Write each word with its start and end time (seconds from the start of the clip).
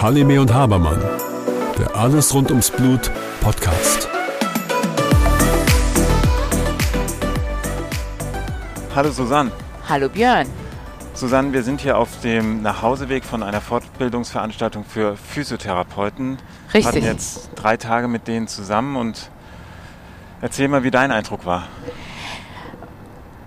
Halime 0.00 0.40
und 0.40 0.54
Habermann, 0.54 1.02
der 1.76 1.96
Alles 1.96 2.32
rund 2.32 2.50
ums 2.50 2.70
Blut 2.70 3.10
Podcast. 3.40 4.08
Hallo 8.94 9.10
Susanne. 9.10 9.50
Hallo 9.88 10.08
Björn. 10.08 10.46
Susanne, 11.14 11.52
wir 11.52 11.64
sind 11.64 11.80
hier 11.80 11.98
auf 11.98 12.20
dem 12.20 12.62
Nachhauseweg 12.62 13.24
von 13.24 13.42
einer 13.42 13.60
Fortbildungsveranstaltung 13.60 14.84
für 14.84 15.16
Physiotherapeuten. 15.16 16.38
Richtig. 16.72 16.84
Wir 16.84 16.86
hatten 16.86 17.04
jetzt 17.04 17.50
drei 17.56 17.76
Tage 17.76 18.06
mit 18.06 18.28
denen 18.28 18.46
zusammen 18.46 18.94
und 18.94 19.32
erzähl 20.40 20.68
mal, 20.68 20.84
wie 20.84 20.92
dein 20.92 21.10
Eindruck 21.10 21.44
war. 21.44 21.64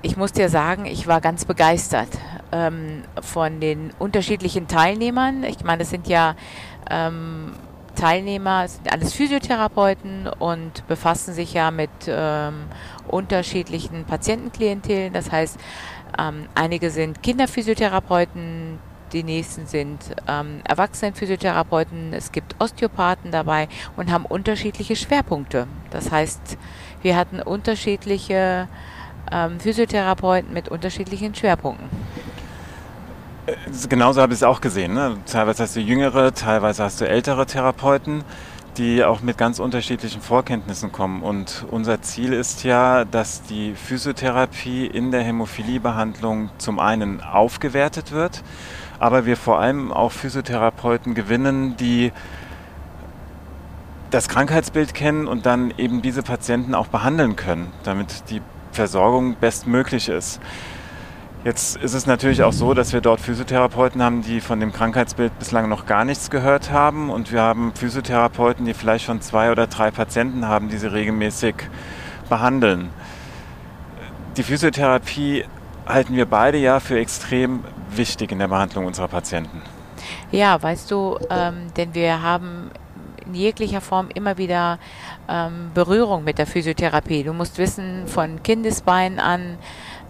Ich 0.01 0.15
muss 0.15 0.31
dir 0.31 0.47
sagen, 0.47 0.85
ich 0.85 1.07
war 1.07 1.19
ganz 1.19 1.43
begeistert 1.43 2.07
ähm, 2.53 3.03
von 3.21 3.59
den 3.59 3.91
unterschiedlichen 3.99 4.69
Teilnehmern. 4.69 5.43
Ich 5.43 5.61
meine, 5.65 5.83
es 5.83 5.89
sind 5.89 6.07
ja 6.07 6.35
ähm, 6.89 7.51
Teilnehmer, 7.95 8.63
es 8.63 8.75
sind 8.75 8.93
alles 8.93 9.13
Physiotherapeuten 9.13 10.27
und 10.27 10.87
befassen 10.87 11.33
sich 11.33 11.53
ja 11.53 11.69
mit 11.69 11.89
ähm, 12.07 12.63
unterschiedlichen 13.09 14.05
Patientenklientelen. 14.05 15.11
Das 15.11 15.33
heißt, 15.33 15.59
ähm, 16.17 16.47
einige 16.55 16.91
sind 16.91 17.21
Kinderphysiotherapeuten, 17.21 18.79
die 19.11 19.23
nächsten 19.23 19.67
sind 19.67 19.99
ähm, 20.29 20.61
Erwachsenenphysiotherapeuten, 20.63 22.13
es 22.13 22.31
gibt 22.31 22.55
Osteopathen 22.61 23.31
dabei 23.31 23.67
und 23.97 24.11
haben 24.11 24.25
unterschiedliche 24.25 24.95
Schwerpunkte. 24.95 25.67
Das 25.89 26.09
heißt, 26.09 26.57
wir 27.01 27.17
hatten 27.17 27.41
unterschiedliche 27.41 28.69
ähm, 29.31 29.59
Physiotherapeuten 29.59 30.53
mit 30.53 30.69
unterschiedlichen 30.69 31.33
Schwerpunkten. 31.35 31.89
Äh, 33.45 33.55
genauso 33.87 34.21
habe 34.21 34.33
ich 34.33 34.39
es 34.39 34.43
auch 34.43 34.61
gesehen. 34.61 34.93
Ne? 34.93 35.17
Teilweise 35.25 35.63
hast 35.63 35.75
du 35.75 35.79
jüngere, 35.79 36.33
teilweise 36.33 36.83
hast 36.83 37.01
du 37.01 37.07
ältere 37.07 37.45
Therapeuten, 37.45 38.23
die 38.77 39.03
auch 39.03 39.21
mit 39.21 39.37
ganz 39.37 39.59
unterschiedlichen 39.59 40.21
Vorkenntnissen 40.21 40.91
kommen. 40.91 41.21
Und 41.21 41.65
unser 41.69 42.01
Ziel 42.01 42.33
ist 42.33 42.63
ja, 42.63 43.05
dass 43.05 43.43
die 43.43 43.73
Physiotherapie 43.73 44.85
in 44.85 45.11
der 45.11 45.21
Hämophiliebehandlung 45.23 46.49
zum 46.57 46.79
einen 46.79 47.21
aufgewertet 47.21 48.11
wird, 48.11 48.43
aber 48.99 49.25
wir 49.25 49.37
vor 49.37 49.59
allem 49.59 49.91
auch 49.91 50.11
Physiotherapeuten 50.11 51.13
gewinnen, 51.13 51.75
die 51.77 52.11
das 54.11 54.27
Krankheitsbild 54.27 54.93
kennen 54.93 55.27
und 55.27 55.45
dann 55.45 55.71
eben 55.77 56.01
diese 56.01 56.23
Patienten 56.23 56.73
auch 56.73 56.87
behandeln 56.87 57.35
können, 57.35 57.71
damit 57.83 58.29
die 58.29 58.41
Versorgung 58.79 59.35
bestmöglich 59.35 60.07
ist. 60.07 60.39
Jetzt 61.43 61.75
ist 61.75 61.93
es 61.93 62.05
natürlich 62.05 62.43
auch 62.43 62.53
so, 62.53 62.73
dass 62.73 62.93
wir 62.93 63.01
dort 63.01 63.19
Physiotherapeuten 63.19 64.01
haben, 64.01 64.21
die 64.21 64.39
von 64.39 64.61
dem 64.61 64.71
Krankheitsbild 64.71 65.37
bislang 65.37 65.67
noch 65.67 65.85
gar 65.85 66.05
nichts 66.05 66.29
gehört 66.29 66.71
haben. 66.71 67.09
Und 67.09 67.33
wir 67.33 67.41
haben 67.41 67.73
Physiotherapeuten, 67.75 68.65
die 68.65 68.73
vielleicht 68.73 69.03
schon 69.03 69.19
zwei 69.19 69.51
oder 69.51 69.67
drei 69.67 69.91
Patienten 69.91 70.47
haben, 70.47 70.69
die 70.69 70.77
sie 70.77 70.87
regelmäßig 70.87 71.55
behandeln. 72.29 72.89
Die 74.37 74.43
Physiotherapie 74.43 75.43
halten 75.85 76.15
wir 76.15 76.25
beide 76.25 76.57
ja 76.57 76.79
für 76.79 76.97
extrem 76.99 77.65
wichtig 77.89 78.31
in 78.31 78.39
der 78.39 78.47
Behandlung 78.47 78.85
unserer 78.85 79.09
Patienten. 79.09 79.61
Ja, 80.31 80.61
weißt 80.61 80.89
du, 80.89 81.19
ähm, 81.29 81.67
denn 81.75 81.93
wir 81.93 82.21
haben 82.21 82.71
in 83.29 83.35
jeglicher 83.35 83.81
Form 83.81 84.09
immer 84.13 84.37
wieder 84.37 84.79
ähm, 85.27 85.71
Berührung 85.73 86.23
mit 86.23 86.37
der 86.37 86.47
Physiotherapie. 86.47 87.23
Du 87.23 87.33
musst 87.33 87.57
wissen, 87.57 88.07
von 88.07 88.41
Kindesbeinen 88.43 89.19
an 89.19 89.57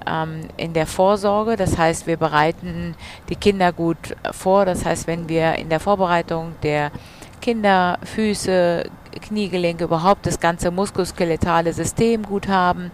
ähm, 0.08 0.42
in 0.58 0.73
der 0.73 0.88
Vorsorge. 0.88 1.56
Das 1.56 1.78
heißt, 1.78 2.08
wir 2.08 2.17
bereiten 2.17 2.95
die 3.30 3.36
Kinder 3.36 3.72
gut 3.72 4.16
vor. 4.31 4.66
Das 4.66 4.86
heißt, 4.86 5.08
wenn 5.08 5.28
wir 5.28 5.56
in 5.56 5.70
der 5.70 5.80
Vorbereitung 5.80 6.56
der 6.64 6.92
Kinder, 7.42 8.00
Füße, 8.03 8.90
Kniegelenke, 9.22 9.85
überhaupt 9.85 10.25
das 10.25 10.40
ganze 10.40 10.72
muskuloskeletale 10.72 11.74
System 11.74 12.24
gut 12.24 12.47
haben 12.47 12.91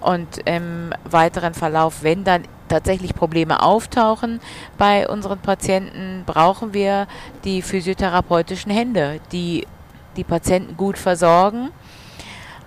und 0.00 0.38
im 0.44 0.92
weiteren 1.04 1.54
Verlauf, 1.54 2.02
wenn 2.02 2.24
dann 2.24 2.42
tatsächlich 2.72 3.14
Probleme 3.14 3.62
auftauchen 3.62 4.40
bei 4.78 5.08
unseren 5.08 5.38
Patienten, 5.38 6.24
brauchen 6.26 6.72
wir 6.72 7.06
die 7.44 7.62
physiotherapeutischen 7.62 8.72
Hände, 8.72 9.20
die 9.30 9.66
die 10.16 10.24
Patienten 10.24 10.76
gut 10.76 10.98
versorgen 10.98 11.70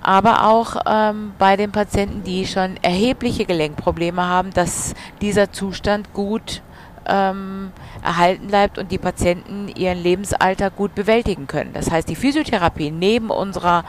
aber 0.06 0.46
auch 0.46 0.76
ähm, 0.86 1.34
bei 1.40 1.58
den 1.58 1.72
Patienten, 1.72 2.24
die 2.24 2.46
schon 2.46 2.78
erhebliche 2.84 3.44
Gelenkprobleme 3.44 4.24
haben, 4.24 4.52
dass 4.52 4.94
dieser 5.20 5.52
Zustand 5.52 6.14
gut 6.14 6.62
ähm, 7.08 7.72
erhalten 8.04 8.46
bleibt 8.46 8.78
und 8.78 8.92
die 8.92 9.00
Patienten 9.00 9.68
ihren 9.68 9.98
Lebensalter 9.98 10.70
gut 10.70 10.94
bewältigen 10.94 11.48
können. 11.48 11.74
Das 11.74 11.90
heißt, 11.90 12.08
die 12.08 12.16
Physiotherapie 12.16 12.92
neben 12.92 13.32
unserer 13.32 13.84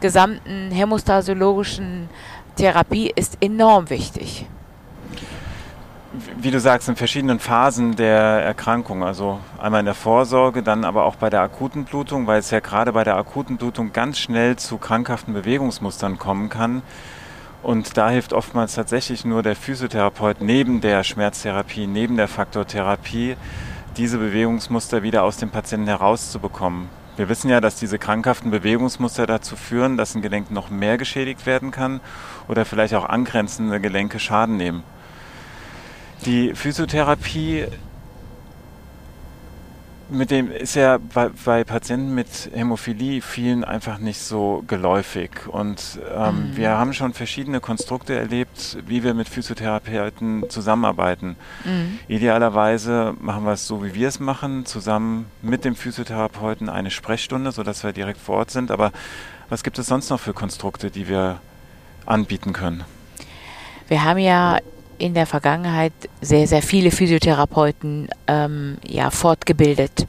gesamten 0.00 0.70
hämostasiologischen 0.70 2.10
Therapie 2.56 3.10
ist 3.16 3.38
enorm 3.40 3.88
wichtig 3.88 4.46
wie 6.38 6.50
du 6.50 6.60
sagst, 6.60 6.88
in 6.88 6.96
verschiedenen 6.96 7.38
Phasen 7.38 7.96
der 7.96 8.18
Erkrankung. 8.18 9.02
Also 9.04 9.40
einmal 9.58 9.80
in 9.80 9.86
der 9.86 9.94
Vorsorge, 9.94 10.62
dann 10.62 10.84
aber 10.84 11.04
auch 11.04 11.16
bei 11.16 11.30
der 11.30 11.40
akuten 11.40 11.84
Blutung, 11.84 12.26
weil 12.26 12.38
es 12.38 12.50
ja 12.50 12.60
gerade 12.60 12.92
bei 12.92 13.04
der 13.04 13.16
akuten 13.16 13.56
Blutung 13.56 13.92
ganz 13.92 14.18
schnell 14.18 14.56
zu 14.56 14.78
krankhaften 14.78 15.34
Bewegungsmustern 15.34 16.18
kommen 16.18 16.48
kann. 16.48 16.82
Und 17.62 17.96
da 17.96 18.10
hilft 18.10 18.32
oftmals 18.32 18.74
tatsächlich 18.74 19.24
nur 19.24 19.42
der 19.42 19.56
Physiotherapeut 19.56 20.40
neben 20.40 20.80
der 20.80 21.02
Schmerztherapie, 21.02 21.86
neben 21.86 22.16
der 22.16 22.28
Faktortherapie, 22.28 23.36
diese 23.96 24.18
Bewegungsmuster 24.18 25.02
wieder 25.02 25.22
aus 25.22 25.38
dem 25.38 25.50
Patienten 25.50 25.86
herauszubekommen. 25.86 26.88
Wir 27.16 27.28
wissen 27.28 27.48
ja, 27.48 27.60
dass 27.60 27.76
diese 27.76 27.98
krankhaften 27.98 28.50
Bewegungsmuster 28.50 29.26
dazu 29.26 29.56
führen, 29.56 29.96
dass 29.96 30.14
ein 30.14 30.22
Gelenk 30.22 30.50
noch 30.50 30.68
mehr 30.68 30.98
geschädigt 30.98 31.46
werden 31.46 31.70
kann 31.70 32.00
oder 32.48 32.64
vielleicht 32.64 32.94
auch 32.94 33.08
angrenzende 33.08 33.80
Gelenke 33.80 34.18
Schaden 34.18 34.56
nehmen. 34.56 34.82
Die 36.24 36.54
Physiotherapie 36.54 37.66
mit 40.10 40.30
dem 40.30 40.50
ist 40.50 40.74
ja 40.74 40.98
bei, 40.98 41.30
bei, 41.44 41.64
Patienten 41.64 42.14
mit 42.14 42.28
Hämophilie 42.52 43.22
vielen 43.22 43.64
einfach 43.64 43.98
nicht 43.98 44.20
so 44.20 44.62
geläufig. 44.66 45.30
Und 45.48 45.98
ähm, 46.14 46.50
mhm. 46.50 46.56
wir 46.56 46.70
haben 46.70 46.92
schon 46.92 47.14
verschiedene 47.14 47.60
Konstrukte 47.60 48.14
erlebt, 48.14 48.78
wie 48.86 49.02
wir 49.02 49.14
mit 49.14 49.28
Physiotherapeuten 49.28 50.48
zusammenarbeiten. 50.50 51.36
Mhm. 51.64 51.98
Idealerweise 52.08 53.14
machen 53.20 53.44
wir 53.44 53.52
es 53.52 53.66
so, 53.66 53.84
wie 53.84 53.94
wir 53.94 54.08
es 54.08 54.20
machen, 54.20 54.66
zusammen 54.66 55.26
mit 55.42 55.64
dem 55.64 55.74
Physiotherapeuten 55.74 56.68
eine 56.68 56.90
Sprechstunde, 56.90 57.52
sodass 57.52 57.82
wir 57.82 57.92
direkt 57.92 58.20
vor 58.20 58.36
Ort 58.36 58.50
sind. 58.50 58.70
Aber 58.70 58.92
was 59.48 59.62
gibt 59.62 59.78
es 59.78 59.86
sonst 59.86 60.10
noch 60.10 60.20
für 60.20 60.32
Konstrukte, 60.32 60.90
die 60.90 61.08
wir 61.08 61.40
anbieten 62.06 62.52
können? 62.52 62.84
Wir 63.88 64.04
haben 64.04 64.18
ja 64.18 64.58
in 64.98 65.14
der 65.14 65.26
Vergangenheit 65.26 65.92
sehr, 66.20 66.46
sehr 66.46 66.62
viele 66.62 66.90
Physiotherapeuten 66.90 68.08
ähm, 68.26 68.78
ja, 68.86 69.10
fortgebildet. 69.10 70.06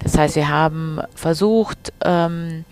Das 0.00 0.18
heißt, 0.18 0.36
wir 0.36 0.48
haben 0.48 1.00
versucht, 1.14 1.92
ähm, 2.04 2.64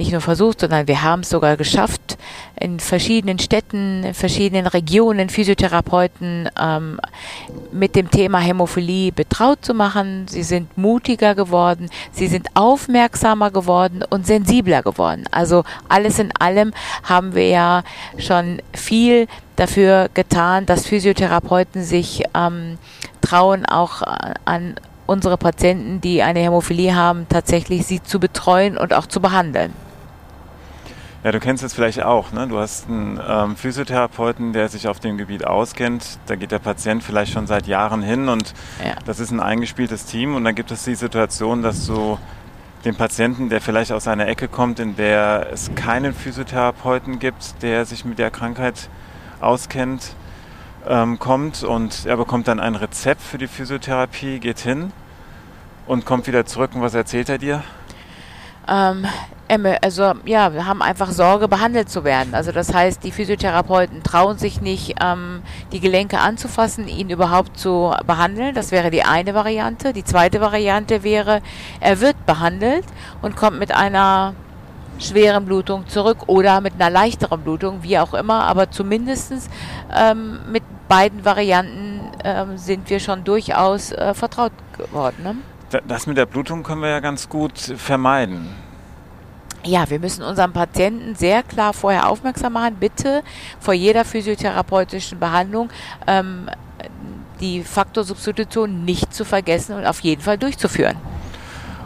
nicht 0.00 0.12
nur 0.12 0.22
versucht, 0.22 0.60
sondern 0.60 0.88
wir 0.88 1.02
haben 1.02 1.20
es 1.20 1.28
sogar 1.28 1.58
geschafft, 1.58 2.16
in 2.58 2.80
verschiedenen 2.80 3.38
Städten, 3.38 4.02
in 4.02 4.14
verschiedenen 4.14 4.66
Regionen 4.66 5.28
Physiotherapeuten 5.28 6.48
ähm, 6.58 6.98
mit 7.70 7.94
dem 7.94 8.10
Thema 8.10 8.38
Hämophilie 8.38 9.12
betraut 9.12 9.62
zu 9.62 9.74
machen. 9.74 10.26
Sie 10.26 10.42
sind 10.42 10.78
mutiger 10.78 11.34
geworden, 11.34 11.90
sie 12.12 12.28
sind 12.28 12.48
aufmerksamer 12.54 13.50
geworden 13.50 14.02
und 14.08 14.26
sensibler 14.26 14.82
geworden. 14.82 15.24
Also 15.30 15.64
alles 15.90 16.18
in 16.18 16.32
allem 16.38 16.72
haben 17.02 17.34
wir 17.34 17.48
ja 17.48 17.82
schon 18.16 18.62
viel 18.72 19.26
dafür 19.56 20.08
getan, 20.14 20.64
dass 20.64 20.86
Physiotherapeuten 20.86 21.84
sich 21.84 22.22
ähm, 22.34 22.78
trauen, 23.20 23.66
auch 23.66 24.00
an 24.46 24.76
unsere 25.04 25.36
Patienten, 25.36 26.00
die 26.00 26.22
eine 26.22 26.40
Hämophilie 26.40 26.94
haben, 26.94 27.26
tatsächlich 27.28 27.84
sie 27.84 28.02
zu 28.02 28.18
betreuen 28.18 28.78
und 28.78 28.94
auch 28.94 29.04
zu 29.04 29.20
behandeln. 29.20 29.74
Ja, 31.22 31.32
du 31.32 31.38
kennst 31.38 31.62
es 31.62 31.74
vielleicht 31.74 32.02
auch. 32.02 32.32
Ne? 32.32 32.48
Du 32.48 32.58
hast 32.58 32.88
einen 32.88 33.20
ähm, 33.28 33.54
Physiotherapeuten, 33.54 34.54
der 34.54 34.70
sich 34.70 34.88
auf 34.88 35.00
dem 35.00 35.18
Gebiet 35.18 35.46
auskennt. 35.46 36.18
Da 36.26 36.34
geht 36.34 36.50
der 36.50 36.60
Patient 36.60 37.02
vielleicht 37.02 37.32
schon 37.32 37.46
seit 37.46 37.66
Jahren 37.66 38.02
hin 38.02 38.28
und 38.30 38.54
ja. 38.82 38.94
das 39.04 39.20
ist 39.20 39.30
ein 39.30 39.40
eingespieltes 39.40 40.06
Team. 40.06 40.34
Und 40.34 40.44
dann 40.44 40.54
gibt 40.54 40.70
es 40.70 40.84
die 40.84 40.94
Situation, 40.94 41.62
dass 41.62 41.86
du 41.86 42.18
den 42.86 42.94
Patienten, 42.94 43.50
der 43.50 43.60
vielleicht 43.60 43.92
aus 43.92 44.08
einer 44.08 44.28
Ecke 44.28 44.48
kommt, 44.48 44.80
in 44.80 44.96
der 44.96 45.48
es 45.52 45.74
keinen 45.74 46.14
Physiotherapeuten 46.14 47.18
gibt, 47.18 47.62
der 47.62 47.84
sich 47.84 48.06
mit 48.06 48.18
der 48.18 48.30
Krankheit 48.30 48.88
auskennt, 49.40 50.14
ähm, 50.88 51.18
kommt 51.18 51.62
und 51.62 52.06
er 52.06 52.16
bekommt 52.16 52.48
dann 52.48 52.58
ein 52.60 52.74
Rezept 52.74 53.20
für 53.20 53.36
die 53.36 53.48
Physiotherapie, 53.48 54.38
geht 54.38 54.60
hin 54.60 54.92
und 55.86 56.06
kommt 56.06 56.26
wieder 56.26 56.46
zurück. 56.46 56.70
Und 56.74 56.80
was 56.80 56.94
erzählt 56.94 57.28
er 57.28 57.36
dir? 57.36 57.62
Ähm, 58.70 59.06
also 59.82 60.12
ja, 60.26 60.54
wir 60.54 60.66
haben 60.66 60.80
einfach 60.80 61.10
Sorge, 61.10 61.48
behandelt 61.48 61.90
zu 61.90 62.04
werden. 62.04 62.34
Also 62.34 62.52
das 62.52 62.72
heißt, 62.72 63.02
die 63.02 63.10
Physiotherapeuten 63.10 64.02
trauen 64.04 64.38
sich 64.38 64.60
nicht, 64.60 64.94
ähm, 65.02 65.42
die 65.72 65.80
Gelenke 65.80 66.20
anzufassen, 66.20 66.86
ihn 66.86 67.10
überhaupt 67.10 67.58
zu 67.58 67.92
behandeln. 68.06 68.54
Das 68.54 68.70
wäre 68.70 68.90
die 68.90 69.02
eine 69.02 69.34
Variante. 69.34 69.92
Die 69.92 70.04
zweite 70.04 70.40
Variante 70.40 71.02
wäre, 71.02 71.42
er 71.80 72.00
wird 72.00 72.26
behandelt 72.26 72.84
und 73.22 73.34
kommt 73.34 73.58
mit 73.58 73.74
einer 73.74 74.34
schweren 75.00 75.46
Blutung 75.46 75.88
zurück 75.88 76.28
oder 76.28 76.60
mit 76.60 76.74
einer 76.74 76.90
leichteren 76.90 77.40
Blutung, 77.40 77.82
wie 77.82 77.98
auch 77.98 78.14
immer. 78.14 78.44
Aber 78.44 78.70
zumindest 78.70 79.32
ähm, 79.92 80.38
mit 80.52 80.62
beiden 80.88 81.24
Varianten 81.24 82.00
ähm, 82.22 82.56
sind 82.56 82.88
wir 82.88 83.00
schon 83.00 83.24
durchaus 83.24 83.90
äh, 83.92 84.14
vertraut 84.14 84.52
geworden. 84.76 85.22
Ne? 85.24 85.36
Das 85.86 86.06
mit 86.06 86.16
der 86.16 86.26
Blutung 86.26 86.62
können 86.62 86.82
wir 86.82 86.88
ja 86.88 87.00
ganz 87.00 87.28
gut 87.28 87.58
vermeiden. 87.58 88.48
Ja, 89.62 89.88
wir 89.90 90.00
müssen 90.00 90.22
unseren 90.22 90.52
Patienten 90.52 91.14
sehr 91.14 91.42
klar 91.42 91.74
vorher 91.74 92.08
aufmerksam 92.08 92.54
machen, 92.54 92.76
bitte 92.80 93.22
vor 93.60 93.74
jeder 93.74 94.04
physiotherapeutischen 94.04 95.18
Behandlung 95.18 95.68
ähm, 96.06 96.48
die 97.40 97.62
Faktorsubstitution 97.62 98.84
nicht 98.84 99.12
zu 99.12 99.24
vergessen 99.24 99.76
und 99.76 99.86
auf 99.86 100.00
jeden 100.00 100.22
Fall 100.22 100.38
durchzuführen. 100.38 100.96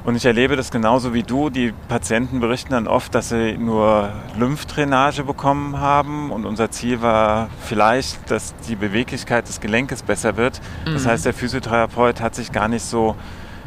Und 0.04 0.16
ich 0.16 0.26
erlebe 0.26 0.54
das 0.54 0.70
genauso 0.70 1.14
wie 1.14 1.22
du. 1.22 1.48
Die 1.48 1.72
Patienten 1.88 2.38
berichten 2.38 2.72
dann 2.72 2.86
oft, 2.86 3.14
dass 3.14 3.30
sie 3.30 3.56
nur 3.56 4.12
Lymphdrainage 4.38 5.24
bekommen 5.24 5.80
haben 5.80 6.30
und 6.30 6.44
unser 6.44 6.70
Ziel 6.70 7.00
war 7.00 7.48
vielleicht, 7.64 8.30
dass 8.30 8.54
die 8.68 8.76
Beweglichkeit 8.76 9.48
des 9.48 9.60
Gelenkes 9.60 10.02
besser 10.02 10.36
wird. 10.36 10.60
Das 10.84 11.04
mhm. 11.04 11.08
heißt, 11.08 11.24
der 11.24 11.32
Physiotherapeut 11.32 12.20
hat 12.20 12.34
sich 12.34 12.52
gar 12.52 12.68
nicht 12.68 12.84
so 12.84 13.16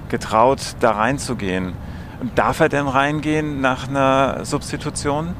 getraut, 0.10 0.60
da 0.80 0.92
reinzugehen. 0.92 1.74
Darf 2.34 2.60
er 2.62 2.70
denn 2.70 2.88
reingehen 2.88 3.62
nach 3.62 3.88
einer 3.88 4.44
Substitution? 4.44 5.36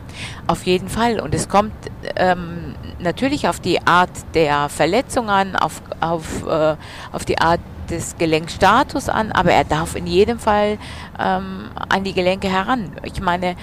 Auf 0.46 0.64
jeden 0.64 0.90
Fall. 0.90 1.20
Und 1.20 1.34
es 1.34 1.50
kommt 1.50 1.74
ähm, 2.16 2.76
natürlich 3.00 3.48
auf 3.48 3.60
die 3.60 3.86
Art 3.88 4.12
der 4.36 4.70
Verletzung 4.70 5.30
an, 5.30 5.56
auf, 5.56 5.82
auf, 6.02 6.46
äh, 6.46 6.76
auf 7.12 7.26
die 7.26 7.40
Art 7.40 7.62
des 7.90 8.18
Gelenkstatus 8.18 9.10
an, 9.10 9.32
aber 9.32 9.54
er 9.54 9.64
darf 9.64 9.96
in 9.96 10.06
jedem 10.06 10.38
Fall 10.38 10.78
ähm, 11.20 11.70
an 11.90 12.04
die 12.04 12.14
Gelenke 12.14 12.48
heran. 12.48 12.92
Ich 13.04 13.22
meine, 13.22 13.56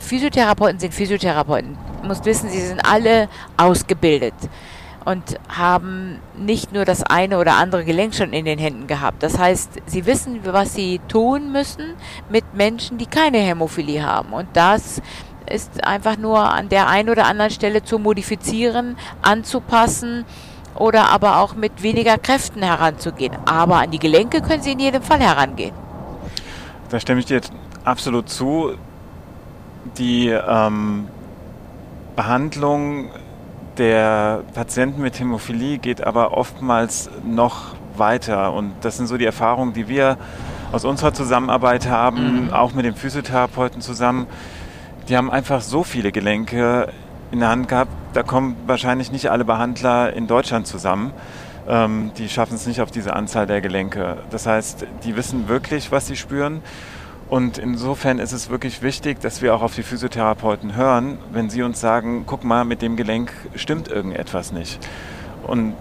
Physiotherapeuten 0.00 0.80
sind 0.80 0.94
Physiotherapeuten. 0.94 1.76
Du 2.02 2.08
musst 2.08 2.24
wissen, 2.24 2.48
sie 2.50 2.60
sind 2.60 2.80
alle 2.84 3.28
ausgebildet 3.56 4.34
und 5.06 5.38
haben 5.48 6.18
nicht 6.36 6.72
nur 6.72 6.84
das 6.84 7.04
eine 7.04 7.38
oder 7.38 7.54
andere 7.54 7.84
Gelenk 7.84 8.12
schon 8.12 8.32
in 8.32 8.44
den 8.44 8.58
Händen 8.58 8.88
gehabt. 8.88 9.22
Das 9.22 9.38
heißt, 9.38 9.70
sie 9.86 10.04
wissen, 10.04 10.40
was 10.44 10.74
sie 10.74 11.00
tun 11.06 11.52
müssen 11.52 11.94
mit 12.28 12.54
Menschen, 12.54 12.98
die 12.98 13.06
keine 13.06 13.38
Hämophilie 13.38 14.04
haben. 14.04 14.32
Und 14.32 14.48
das 14.54 15.00
ist 15.48 15.86
einfach 15.86 16.18
nur 16.18 16.40
an 16.40 16.68
der 16.68 16.88
einen 16.88 17.08
oder 17.08 17.26
anderen 17.26 17.52
Stelle 17.52 17.84
zu 17.84 18.00
modifizieren, 18.00 18.96
anzupassen 19.22 20.24
oder 20.74 21.08
aber 21.10 21.38
auch 21.38 21.54
mit 21.54 21.84
weniger 21.84 22.18
Kräften 22.18 22.64
heranzugehen. 22.64 23.36
Aber 23.46 23.76
an 23.76 23.92
die 23.92 24.00
Gelenke 24.00 24.42
können 24.42 24.62
sie 24.62 24.72
in 24.72 24.80
jedem 24.80 25.02
Fall 25.02 25.20
herangehen. 25.20 25.74
Da 26.88 26.98
stimme 26.98 27.20
ich 27.20 27.26
dir 27.26 27.40
absolut 27.84 28.28
zu. 28.28 28.72
Die 29.98 30.30
ähm, 30.30 31.06
Behandlung 32.16 33.10
der 33.78 34.42
Patienten 34.54 35.02
mit 35.02 35.18
Hämophilie 35.18 35.78
geht 35.78 36.04
aber 36.04 36.36
oftmals 36.36 37.10
noch 37.24 37.74
weiter. 37.96 38.52
Und 38.52 38.72
das 38.82 38.96
sind 38.96 39.06
so 39.06 39.16
die 39.16 39.24
Erfahrungen, 39.24 39.72
die 39.72 39.88
wir 39.88 40.16
aus 40.72 40.84
unserer 40.84 41.12
Zusammenarbeit 41.12 41.88
haben, 41.88 42.46
mhm. 42.46 42.52
auch 42.52 42.74
mit 42.74 42.84
dem 42.84 42.94
Physiotherapeuten 42.94 43.80
zusammen. 43.80 44.26
Die 45.08 45.16
haben 45.16 45.30
einfach 45.30 45.60
so 45.60 45.84
viele 45.84 46.12
Gelenke 46.12 46.88
in 47.30 47.40
der 47.40 47.48
Hand 47.48 47.68
gehabt, 47.68 47.90
da 48.12 48.22
kommen 48.22 48.56
wahrscheinlich 48.66 49.12
nicht 49.12 49.30
alle 49.30 49.44
Behandler 49.44 50.12
in 50.12 50.26
Deutschland 50.26 50.66
zusammen. 50.66 51.12
Ähm, 51.68 52.12
die 52.16 52.28
schaffen 52.28 52.54
es 52.54 52.66
nicht 52.66 52.80
auf 52.80 52.90
diese 52.90 53.14
Anzahl 53.14 53.46
der 53.46 53.60
Gelenke. 53.60 54.18
Das 54.30 54.46
heißt, 54.46 54.86
die 55.04 55.16
wissen 55.16 55.48
wirklich, 55.48 55.90
was 55.90 56.06
sie 56.06 56.16
spüren. 56.16 56.62
Und 57.28 57.58
insofern 57.58 58.18
ist 58.18 58.32
es 58.32 58.50
wirklich 58.50 58.82
wichtig, 58.82 59.20
dass 59.20 59.42
wir 59.42 59.54
auch 59.54 59.62
auf 59.62 59.74
die 59.74 59.82
Physiotherapeuten 59.82 60.76
hören, 60.76 61.18
wenn 61.32 61.50
sie 61.50 61.62
uns 61.62 61.80
sagen, 61.80 62.24
guck 62.26 62.44
mal, 62.44 62.64
mit 62.64 62.82
dem 62.82 62.96
Gelenk 62.96 63.32
stimmt 63.56 63.88
irgendetwas 63.88 64.52
nicht. 64.52 64.78
Und 65.44 65.74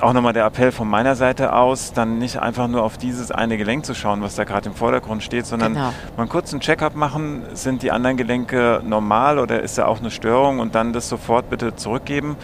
auch 0.00 0.14
nochmal 0.14 0.32
der 0.32 0.46
Appell 0.46 0.72
von 0.72 0.88
meiner 0.88 1.14
Seite 1.14 1.52
aus, 1.52 1.92
dann 1.92 2.18
nicht 2.18 2.38
einfach 2.38 2.68
nur 2.68 2.82
auf 2.82 2.96
dieses 2.96 3.30
eine 3.30 3.58
Gelenk 3.58 3.84
zu 3.84 3.94
schauen, 3.94 4.22
was 4.22 4.34
da 4.34 4.44
gerade 4.44 4.70
im 4.70 4.74
Vordergrund 4.74 5.22
steht, 5.22 5.44
sondern 5.44 5.74
genau. 5.74 5.92
mal 6.16 6.26
kurz 6.26 6.52
einen 6.52 6.60
Check-up 6.60 6.94
machen, 6.94 7.42
sind 7.52 7.82
die 7.82 7.90
anderen 7.90 8.16
Gelenke 8.16 8.80
normal 8.82 9.38
oder 9.38 9.60
ist 9.60 9.76
da 9.76 9.86
auch 9.86 10.00
eine 10.00 10.10
Störung 10.10 10.60
und 10.60 10.74
dann 10.74 10.94
das 10.94 11.10
sofort 11.10 11.50
bitte 11.50 11.76
zurückgeben, 11.76 12.36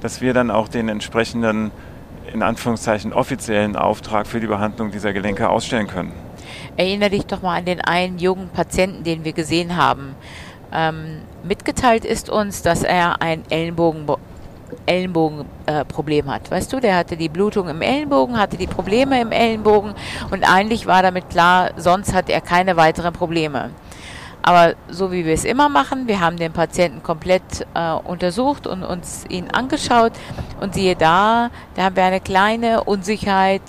dass 0.00 0.20
wir 0.20 0.34
dann 0.34 0.50
auch 0.50 0.66
den 0.66 0.88
entsprechenden, 0.88 1.70
in 2.32 2.42
Anführungszeichen, 2.42 3.12
offiziellen 3.12 3.76
Auftrag 3.76 4.26
für 4.26 4.40
die 4.40 4.48
Behandlung 4.48 4.90
dieser 4.90 5.12
Gelenke 5.12 5.48
ausstellen 5.48 5.86
können. 5.86 6.12
Erinnere 6.76 7.10
dich 7.10 7.26
doch 7.26 7.42
mal 7.42 7.58
an 7.58 7.64
den 7.64 7.80
einen 7.80 8.18
jungen 8.18 8.48
Patienten, 8.48 9.04
den 9.04 9.24
wir 9.24 9.32
gesehen 9.32 9.76
haben. 9.76 10.14
Ähm, 10.72 11.22
mitgeteilt 11.42 12.04
ist 12.04 12.28
uns, 12.28 12.62
dass 12.62 12.82
er 12.82 13.22
ein 13.22 13.42
Ellenbogen 13.50 14.06
Ellenbogenproblem 14.84 16.26
äh, 16.26 16.30
hat. 16.30 16.50
Weißt 16.50 16.72
du, 16.72 16.80
der 16.80 16.96
hatte 16.96 17.16
die 17.16 17.28
Blutung 17.28 17.68
im 17.68 17.82
Ellenbogen, 17.82 18.38
hatte 18.38 18.56
die 18.56 18.66
Probleme 18.66 19.20
im 19.20 19.30
Ellenbogen 19.32 19.94
und 20.30 20.42
eigentlich 20.42 20.86
war 20.86 21.02
damit 21.02 21.30
klar, 21.30 21.70
sonst 21.76 22.12
hat 22.12 22.28
er 22.28 22.40
keine 22.40 22.76
weiteren 22.76 23.12
Probleme. 23.12 23.70
Aber 24.42 24.74
so 24.88 25.10
wie 25.10 25.24
wir 25.24 25.34
es 25.34 25.44
immer 25.44 25.68
machen, 25.68 26.06
wir 26.06 26.20
haben 26.20 26.36
den 26.36 26.52
Patienten 26.52 27.02
komplett 27.02 27.66
äh, 27.74 27.92
untersucht 27.92 28.68
und 28.68 28.84
uns 28.84 29.24
ihn 29.28 29.50
angeschaut 29.50 30.12
und 30.60 30.74
siehe 30.74 30.94
da, 30.94 31.50
da 31.74 31.84
haben 31.84 31.96
wir 31.96 32.04
eine 32.04 32.20
kleine 32.20 32.84
Unsicherheit 32.84 33.62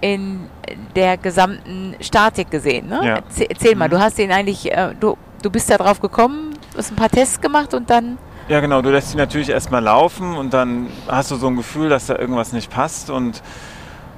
in 0.00 0.48
der 0.94 1.16
gesamten 1.16 1.94
Statik 2.00 2.50
gesehen. 2.50 2.88
Ne? 2.88 3.00
Ja. 3.02 3.14
Erzähl, 3.16 3.46
erzähl 3.48 3.76
mal, 3.76 3.88
mhm. 3.88 3.92
du 3.92 4.00
hast 4.00 4.18
ihn 4.18 4.32
eigentlich, 4.32 4.70
äh, 4.70 4.94
du, 4.98 5.16
du 5.42 5.50
bist 5.50 5.70
da 5.70 5.78
drauf 5.78 6.00
gekommen, 6.00 6.54
hast 6.76 6.92
ein 6.92 6.96
paar 6.96 7.10
Tests 7.10 7.40
gemacht 7.40 7.74
und 7.74 7.90
dann 7.90 8.18
ja, 8.46 8.60
genau. 8.60 8.82
Du 8.82 8.90
lässt 8.90 9.10
sie 9.10 9.16
natürlich 9.16 9.48
erstmal 9.48 9.82
laufen 9.82 10.36
und 10.36 10.52
dann 10.52 10.88
hast 11.08 11.30
du 11.30 11.36
so 11.36 11.46
ein 11.46 11.56
Gefühl, 11.56 11.88
dass 11.88 12.06
da 12.06 12.18
irgendwas 12.18 12.52
nicht 12.52 12.70
passt 12.70 13.08
und 13.08 13.42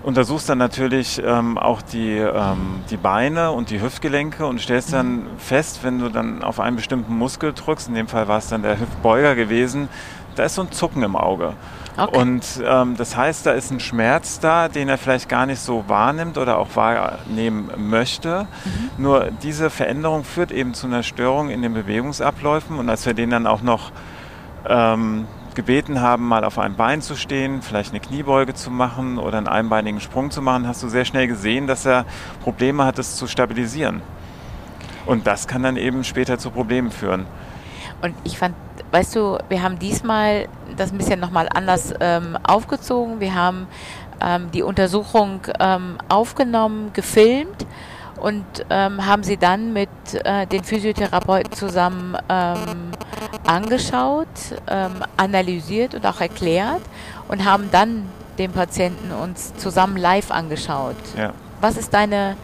untersuchst 0.03 0.49
dann 0.49 0.59
natürlich 0.59 1.23
ähm, 1.25 1.59
auch 1.59 1.81
die, 1.81 2.17
ähm, 2.17 2.81
die 2.91 2.97
Beine 2.97 3.53
und 3.53 3.71
die 3.71 3.81
Hüftgelenke 3.81 4.47
und 4.47 4.61
stellst 4.61 4.93
dann 4.93 5.27
fest, 5.39 5.81
wenn 5.83 6.01
du 6.01 6.09
dann 6.09 6.43
auf 6.43 6.59
einen 6.59 6.77
bestimmten 6.77 7.17
Muskel 7.17 7.53
drückst, 7.53 7.89
in 7.89 7.95
dem 7.95 8.09
Fall 8.09 8.27
war 8.27 8.39
es 8.39 8.49
dann 8.49 8.63
der 8.63 8.79
Hüftbeuger 8.79 9.35
gewesen, 9.35 9.89
da 10.35 10.45
ist 10.45 10.57
so 10.57 10.63
ein 10.63 10.73
Zucken 10.73 11.03
im 11.03 11.17
Auge. 11.17 11.55
Okay. 11.97 12.19
Und 12.19 12.45
ähm, 12.65 12.97
das 12.97 13.17
heißt, 13.17 13.47
da 13.47 13.53
ist 13.53 13.71
ein 13.71 13.81
Schmerz 13.81 14.39
da, 14.39 14.69
den 14.69 14.89
er 14.89 14.99
vielleicht 14.99 15.29
gar 15.29 15.47
nicht 15.47 15.61
so 15.61 15.85
wahrnimmt 15.89 16.37
oder 16.37 16.59
auch 16.59 16.69
wahrnehmen 16.75 17.71
möchte. 17.77 18.47
Mhm. 18.65 19.03
Nur 19.03 19.31
diese 19.43 19.71
Veränderung 19.71 20.25
führt 20.25 20.53
eben 20.53 20.75
zu 20.75 20.87
einer 20.87 21.03
Störung 21.03 21.49
in 21.49 21.63
den 21.63 21.73
Bewegungsabläufen. 21.73 22.79
Und 22.79 22.91
als 22.91 23.07
wir 23.07 23.15
den 23.15 23.31
dann 23.31 23.47
auch 23.47 23.63
noch 23.63 23.93
ähm, 24.69 25.27
gebeten 25.55 26.01
haben, 26.03 26.29
mal 26.29 26.45
auf 26.45 26.59
einem 26.59 26.77
Bein 26.77 27.01
zu 27.01 27.17
stehen, 27.17 27.63
vielleicht 27.63 27.91
eine 27.91 28.01
Kniebeuge 28.01 28.53
zu 28.53 28.71
machen 28.71 29.19
oder 29.19 29.39
einen 29.39 29.49
einbeinigen 29.49 30.01
Sprung 30.01 30.31
zu 30.31 30.43
machen, 30.43 30.69
hast 30.69 30.83
du 30.83 30.89
sehr 30.89 31.07
schnell 31.07 31.27
gesehen, 31.27 31.67
dass 31.67 31.87
er 31.87 32.05
Probleme 32.43 32.85
hat, 32.85 32.99
es 32.99 33.17
zu 33.17 33.27
stabilisieren. 33.27 34.03
Und 35.07 35.27
das 35.27 35.47
kann 35.47 35.63
dann 35.63 35.77
eben 35.77 36.05
später 36.05 36.39
zu 36.39 36.51
Problemen 36.51 36.91
führen. 36.91 37.27
Und 38.03 38.15
ich 38.25 38.39
fand, 38.39 38.55
weißt 38.91 39.17
du, 39.17 39.39
wir 39.49 39.63
haben 39.63 39.79
diesmal 39.79 40.49
das 40.77 40.93
ein 40.93 40.99
bisschen 40.99 41.21
nochmal 41.21 41.49
anders 41.53 41.95
ähm, 42.01 42.37
aufgezogen. 42.47 43.21
Wir 43.21 43.35
haben 43.35 43.67
ähm, 44.21 44.51
die 44.53 44.63
Untersuchung 44.63 45.41
ähm, 45.59 45.99
aufgenommen, 46.09 46.91
gefilmt 46.93 47.67
und 48.21 48.45
ähm, 48.71 49.07
haben 49.07 49.23
sie 49.23 49.37
dann 49.37 49.73
mit 49.73 49.89
äh, 50.25 50.47
den 50.47 50.65
Physiotherapeuten 50.65 51.53
zusammen 51.53 52.17
ähm, 52.29 52.91
angeschaut, 53.47 54.27
ähm, 54.69 55.03
analysiert 55.17 55.95
und 55.95 56.07
auch 56.07 56.21
erklärt 56.21 56.83
und 57.29 57.45
haben 57.45 57.71
dann 57.71 58.09
den 58.39 58.53
Patienten 58.53 59.13
uns 59.13 59.55
zusammen 59.57 59.97
live 59.97 60.31
angeschaut. 60.31 60.97
Ja. 61.17 61.33
Was 61.61 61.77
ist 61.77 61.93
deine, 61.95 62.37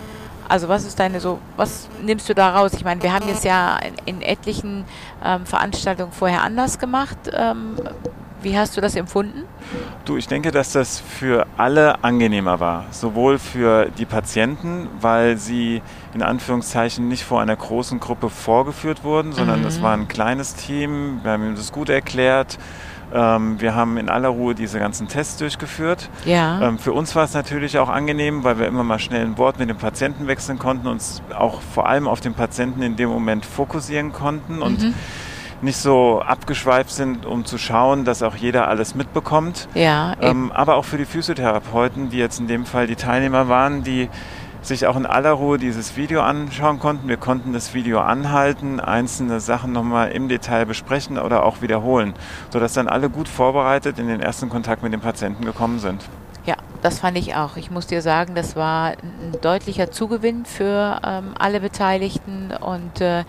also 0.52 0.68
was 0.68 0.85
ist 0.85 1.00
deine 1.00 1.18
so, 1.18 1.38
was 1.56 1.88
nimmst 2.02 2.28
du 2.28 2.35
da 2.35 2.50
raus? 2.50 2.73
Ich 2.75 2.85
meine, 2.85 3.02
wir 3.02 3.14
haben 3.14 3.26
es 3.30 3.42
ja 3.42 3.78
in, 3.78 4.16
in 4.16 4.23
etlichen 4.23 4.85
ähm, 5.25 5.47
Veranstaltungen 5.47 6.12
vorher 6.12 6.42
anders 6.42 6.78
gemacht. 6.78 7.16
Ähm, 7.32 7.76
wie 8.42 8.59
hast 8.59 8.76
du 8.76 8.82
das 8.82 8.94
empfunden? 8.94 9.44
Du, 10.04 10.18
ich 10.18 10.28
denke, 10.28 10.50
dass 10.50 10.73
das 10.73 11.00
für 11.00 11.47
alle 11.56 12.04
angenehmer 12.04 12.61
war. 12.61 12.85
Sowohl 12.90 13.38
für 13.38 13.87
die 13.97 14.04
Patienten, 14.04 14.88
weil 15.00 15.38
sie 15.38 15.80
in 16.12 16.23
Anführungszeichen 16.23 17.09
nicht 17.09 17.25
vor 17.25 17.40
einer 17.40 17.56
großen 17.56 17.99
Gruppe 17.99 18.28
vorgeführt 18.28 19.04
wurden, 19.04 19.32
sondern 19.32 19.61
mhm. 19.61 19.68
es 19.68 19.80
war 19.80 19.94
ein 19.94 20.06
kleines 20.06 20.54
Team. 20.54 21.21
Wir 21.23 21.30
haben 21.30 21.44
ihnen 21.44 21.56
das 21.56 21.73
gut 21.73 21.88
erklärt. 21.88 22.59
Ähm, 23.14 23.61
wir 23.61 23.75
haben 23.75 23.97
in 23.99 24.09
aller 24.09 24.28
Ruhe 24.28 24.54
diese 24.54 24.78
ganzen 24.78 25.09
Tests 25.09 25.37
durchgeführt. 25.37 26.09
Ja. 26.25 26.61
Ähm, 26.62 26.78
für 26.78 26.92
uns 26.92 27.14
war 27.14 27.25
es 27.25 27.35
natürlich 27.35 27.78
auch 27.78 27.88
angenehm, 27.88 28.45
weil 28.45 28.59
wir 28.59 28.66
immer 28.66 28.85
mal 28.85 28.99
schnell 28.99 29.23
ein 29.25 29.37
Wort 29.38 29.59
mit 29.59 29.69
dem 29.69 29.76
Patienten 29.76 30.26
wechseln 30.26 30.59
konnten, 30.59 30.87
uns 30.87 31.23
auch 31.37 31.61
vor 31.61 31.88
allem 31.88 32.09
auf 32.09 32.21
den 32.21 32.35
Patienten 32.35 32.83
in 32.83 32.97
dem 32.97 33.11
Moment 33.11 33.45
fokussieren 33.45 34.12
konnten 34.12 34.62
und 34.62 34.83
Mhm. 34.83 34.95
nicht 35.61 35.76
so 35.76 36.21
abgeschweift 36.21 36.90
sind, 36.90 37.25
um 37.26 37.45
zu 37.45 37.59
schauen, 37.59 38.04
dass 38.04 38.23
auch 38.23 38.35
jeder 38.35 38.66
alles 38.69 38.95
mitbekommt. 38.95 39.69
Ja. 39.75 40.14
Ähm, 40.21 40.50
aber 40.50 40.76
auch 40.76 40.85
für 40.85 40.99
die 40.99 41.04
Physiotherapeuten, 41.04 42.09
die 42.11 42.19
jetzt 42.19 42.40
in 42.40 42.49
dem 42.49 42.64
Fall 42.66 42.87
die 42.87 42.97
Teilnehmer 42.97 43.49
waren, 43.49 43.83
die 43.85 44.09
sich 44.62 44.87
auch 44.87 44.97
in 44.97 45.07
aller 45.07 45.33
Ruhe 45.33 45.59
dieses 45.59 45.97
Video 45.97 46.23
anschauen 46.23 46.78
konnten. 46.78 47.09
Wir 47.09 47.16
konnten 47.16 47.52
das 47.52 47.75
Video 47.75 48.00
anhalten, 48.00 48.81
einzelne 48.81 49.40
Sachen 49.40 49.73
nochmal 49.73 50.12
im 50.12 50.28
Detail 50.28 50.66
besprechen 50.66 51.19
oder 51.19 51.45
auch 51.45 51.62
wiederholen, 51.62 52.14
sodass 52.50 52.73
dann 52.73 52.88
alle 52.88 53.11
gut 53.11 53.28
vorbereitet 53.28 53.99
in 53.99 54.07
den 54.07 54.21
ersten 54.21 54.49
Kontakt 54.49 54.83
mit 54.83 54.92
dem 54.92 55.00
Patienten 55.00 55.45
gekommen 55.45 55.81
sind. 55.81 56.02
Ja, 56.45 56.57
das 56.81 57.00
fand 57.00 57.19
ich 57.19 57.35
auch. 57.35 57.57
Ich 57.57 57.71
muss 57.71 57.87
dir 57.87 58.02
sagen, 58.02 58.35
das 58.35 58.57
war 58.57 58.90
ein 58.90 59.33
deutlicher 59.40 59.90
Zugewinn 59.90 60.45
für 60.45 61.00
ähm, 61.04 61.35
alle 61.38 61.61
Beteiligten 61.61 62.52
und 62.61 63.00
äh, 63.00 63.25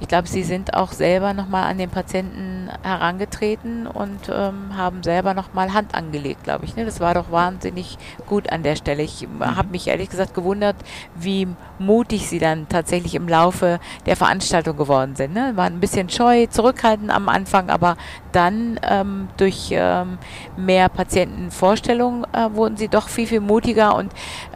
ich 0.00 0.08
glaube, 0.08 0.28
sie 0.28 0.42
sind 0.42 0.74
auch 0.74 0.92
selber 0.92 1.34
nochmal 1.34 1.64
an 1.64 1.78
den 1.78 1.90
Patienten 1.90 2.70
herangetreten 2.82 3.86
und 3.86 4.28
ähm, 4.28 4.76
haben 4.76 5.02
selber 5.02 5.34
nochmal 5.34 5.74
Hand 5.74 5.94
angelegt, 5.94 6.44
glaube 6.44 6.64
ich. 6.64 6.76
Ne? 6.76 6.84
Das 6.84 7.00
war 7.00 7.14
doch 7.14 7.30
wahnsinnig 7.30 7.98
gut 8.26 8.50
an 8.50 8.62
der 8.62 8.76
Stelle. 8.76 9.02
Ich 9.02 9.26
habe 9.40 9.68
mich 9.68 9.88
ehrlich 9.88 10.08
gesagt 10.08 10.34
gewundert, 10.34 10.76
wie 11.16 11.48
mutig 11.78 12.28
sie 12.28 12.38
dann 12.38 12.68
tatsächlich 12.68 13.14
im 13.14 13.28
Laufe 13.28 13.80
der 14.06 14.16
Veranstaltung 14.16 14.76
geworden 14.76 15.16
sind. 15.16 15.34
Ne? 15.34 15.52
Waren 15.56 15.74
ein 15.74 15.80
bisschen 15.80 16.08
scheu, 16.08 16.46
zurückhaltend 16.46 17.10
am 17.10 17.28
Anfang, 17.28 17.68
aber 17.68 17.96
dann 18.32 18.78
ähm, 18.82 19.28
durch 19.36 19.70
ähm, 19.70 20.18
mehr 20.56 20.88
Patientenvorstellungen 20.88 22.24
äh, 22.32 22.48
wurden 22.52 22.76
sie 22.76 22.88
doch 22.88 23.08
viel, 23.08 23.26
viel 23.26 23.40
mutiger 23.40 23.96
und 23.96 24.12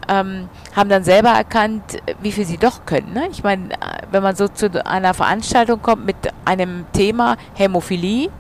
ähm, 0.09 0.49
haben 0.75 0.89
dann 0.89 1.05
selber 1.05 1.31
erkannt, 1.31 1.83
wie 2.21 2.33
viel 2.33 2.45
sie 2.45 2.59
doch 2.59 2.85
können. 2.87 3.13
Ne? 3.13 3.29
Ich 3.31 3.43
meine, 3.43 3.73
äh, 3.73 3.77
wenn 4.11 4.23
man 4.23 4.37
so 4.37 4.49
zu 4.49 4.85
einer 4.87 5.15
Veranstaltung 5.15 5.81
kommt 5.83 6.07
mit 6.07 6.17
einem 6.45 6.87
Thema 6.93 7.37
Hämophilie, 7.55 8.31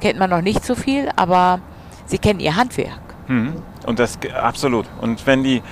kennt 0.00 0.18
man 0.18 0.30
noch 0.30 0.42
nicht 0.42 0.64
so 0.64 0.74
viel, 0.74 1.08
aber 1.16 1.60
sie 2.06 2.18
kennen 2.18 2.40
ihr 2.40 2.56
Handwerk. 2.56 3.00
Mhm. 3.28 3.62
Und 3.86 3.98
das 3.98 4.18
absolut. 4.34 4.86
Und 5.00 5.26
wenn 5.26 5.42
die, 5.42 5.62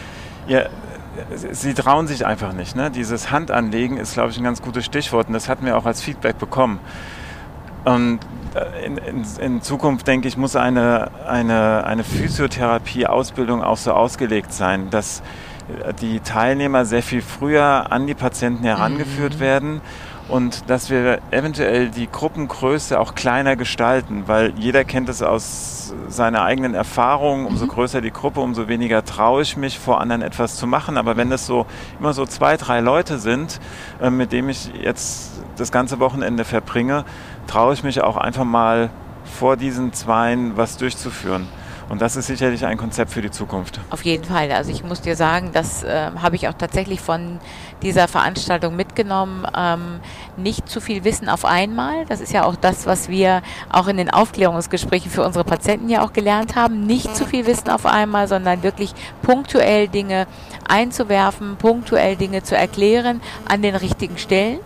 ja, 0.47 0.67
sie 1.31 1.75
trauen 1.75 2.07
sich 2.07 2.27
einfach 2.27 2.53
nicht. 2.53 2.77
Ne? 2.77 2.91
Dieses 2.91 3.31
Handanlegen 3.31 3.97
ist, 3.97 4.15
glaube 4.15 4.31
ich, 4.31 4.39
ein 4.39 4.45
ganz 4.45 4.63
gutes 4.63 4.85
Stichwort 4.85 5.29
und 5.29 5.33
das 5.33 5.49
hatten 5.49 5.67
wir 5.67 5.77
auch 5.77 5.87
als 5.87 6.03
Feedback 6.03 6.39
bekommen. 6.39 6.81
Und 7.87 8.19
äh, 8.57 8.85
in, 8.85 8.99
in, 8.99 9.25
in 9.41 9.63
Zukunft, 9.63 10.09
denke 10.09 10.27
ich, 10.27 10.37
muss 10.37 10.57
eine, 10.57 11.11
eine, 11.27 11.85
eine 11.85 12.03
Physiotherapie-Ausbildung 12.03 13.63
auch 13.63 13.77
so 13.77 13.93
ausgelegt 13.93 14.53
sein, 14.53 14.91
dass 14.91 15.23
äh, 15.85 15.95
die 15.95 16.19
Teilnehmer 16.19 16.85
sehr 16.85 17.05
viel 17.05 17.23
früher 17.23 17.93
an 17.93 18.09
die 18.09 18.15
Patienten 18.15 18.65
herangeführt 18.65 19.37
Mhm. 19.37 19.41
werden 19.41 19.81
und 20.29 20.69
dass 20.69 20.91
wir 20.91 21.21
eventuell 21.31 21.89
die 21.89 22.09
Gruppengröße 22.11 22.99
auch 22.99 23.15
kleiner 23.15 23.55
gestalten, 23.55 24.25
weil 24.27 24.53
jeder 24.59 24.83
kennt 24.83 25.09
es 25.09 25.23
aus 25.23 25.95
seiner 26.09 26.43
eigenen 26.43 26.75
Erfahrung. 26.75 27.47
Umso 27.47 27.69
größer 27.69 28.01
die 28.01 28.11
Gruppe, 28.11 28.41
umso 28.41 28.67
weniger 28.67 29.05
traue 29.05 29.43
ich 29.43 29.57
mich, 29.57 29.79
vor 29.79 30.01
anderen 30.01 30.23
etwas 30.23 30.57
zu 30.57 30.67
machen. 30.67 30.99
Aber 30.99 31.17
wenn 31.17 31.31
das 31.31 31.47
so 31.47 31.67
immer 32.01 32.13
so 32.13 32.27
zwei, 32.27 32.57
drei 32.57 32.81
Leute 32.81 33.19
sind, 33.19 33.61
äh, 34.03 34.11
mit 34.11 34.33
denen 34.33 34.49
ich 34.49 34.73
jetzt 34.83 35.36
das 35.57 35.73
ganze 35.73 35.99
Wochenende 35.99 36.45
verbringe, 36.45 37.05
traue 37.47 37.75
ich 37.75 37.83
mich 37.83 38.01
auch 38.01 38.17
einfach 38.17 38.45
mal 38.45 38.91
vor 39.25 39.57
diesen 39.57 39.93
Zweien 39.93 40.57
was 40.57 40.77
durchzuführen. 40.77 41.49
Und 41.89 42.03
das 42.03 42.17
ist 42.17 42.27
sicherlich 42.27 42.67
ein 42.67 42.77
Konzept 42.77 43.13
für 43.13 43.23
die 43.23 43.31
Zukunft. 43.31 43.79
Auf 43.91 44.05
jeden 44.05 44.25
Fall. 44.25 44.51
Also 44.51 44.73
ich 44.73 44.83
muss 44.83 45.03
dir 45.03 45.15
sagen, 45.15 45.51
das 45.53 45.85
äh, 45.85 46.11
habe 46.21 46.35
ich 46.35 46.49
auch 46.49 46.55
tatsächlich 46.55 47.01
von 47.01 47.39
dieser 47.83 48.09
Veranstaltung 48.09 48.75
mitgenommen. 48.75 49.47
Ähm, 49.57 50.01
nicht 50.37 50.69
zu 50.69 50.81
viel 50.81 51.05
Wissen 51.05 51.29
auf 51.29 51.45
einmal. 51.45 52.05
Das 52.07 52.21
ist 52.21 52.33
ja 52.33 52.45
auch 52.45 52.57
das, 52.57 52.87
was 52.87 53.09
wir 53.09 53.41
auch 53.71 53.87
in 53.87 53.99
den 53.99 54.11
Aufklärungsgesprächen 54.11 55.13
für 55.13 55.25
unsere 55.25 55.45
Patienten 55.45 55.89
ja 55.89 56.05
auch 56.05 56.13
gelernt 56.13 56.57
haben. 56.57 56.87
Nicht 56.87 57.15
zu 57.17 57.25
viel 57.25 57.47
Wissen 57.47 57.71
auf 57.71 57.87
einmal, 57.87 58.27
sondern 58.27 58.65
wirklich 58.65 58.93
punktuell 59.23 59.87
Dinge 59.87 60.27
einzuwerfen, 60.69 61.57
punktuell 61.57 62.17
Dinge 62.17 62.43
zu 62.43 62.57
erklären 62.57 63.21
an 63.49 63.63
den 63.63 63.77
richtigen 63.77 64.19
Stellen. 64.19 64.59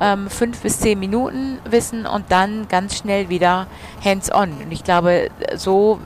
Ähm, 0.00 0.28
fünf 0.30 0.60
bis 0.60 0.78
zehn 0.78 1.00
Minuten 1.00 1.58
Wissen 1.64 2.06
und 2.06 2.26
dann 2.28 2.68
ganz 2.68 2.96
schnell 2.96 3.30
wieder 3.30 3.66
hands-on. 4.04 4.52
Und 4.64 4.70
ich 4.70 4.84
glaube, 4.84 5.30
so 5.56 5.98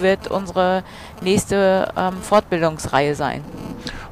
wird 0.00 0.28
unsere 0.28 0.82
nächste 1.20 1.92
ähm, 1.96 2.14
Fortbildungsreihe 2.22 3.14
sein. 3.14 3.44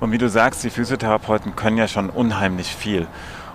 Und 0.01 0.13
wie 0.13 0.19
du 0.19 0.29
sagst, 0.29 0.65
die 0.65 0.71
Physiotherapeuten 0.71 1.57
können 1.57 1.79
ja 1.79 1.89
schon 1.89 2.11
unheimlich 2.11 2.75
viel. 2.75 3.07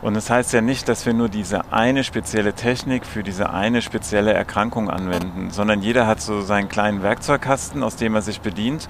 Und 0.01 0.13
das 0.13 0.29
heißt 0.29 0.53
ja 0.53 0.61
nicht, 0.61 0.87
dass 0.87 1.05
wir 1.05 1.13
nur 1.13 1.27
diese 1.27 1.71
eine 1.73 2.03
spezielle 2.03 2.53
Technik 2.53 3.05
für 3.05 3.23
diese 3.23 3.49
eine 3.49 3.81
spezielle 3.81 4.31
Erkrankung 4.33 4.89
anwenden, 4.89 5.49
sondern 5.51 5.81
jeder 5.81 6.05
hat 6.05 6.21
so 6.21 6.41
seinen 6.41 6.69
kleinen 6.69 7.01
Werkzeugkasten, 7.01 7.81
aus 7.83 7.95
dem 7.95 8.13
er 8.13 8.21
sich 8.21 8.41
bedient. 8.41 8.87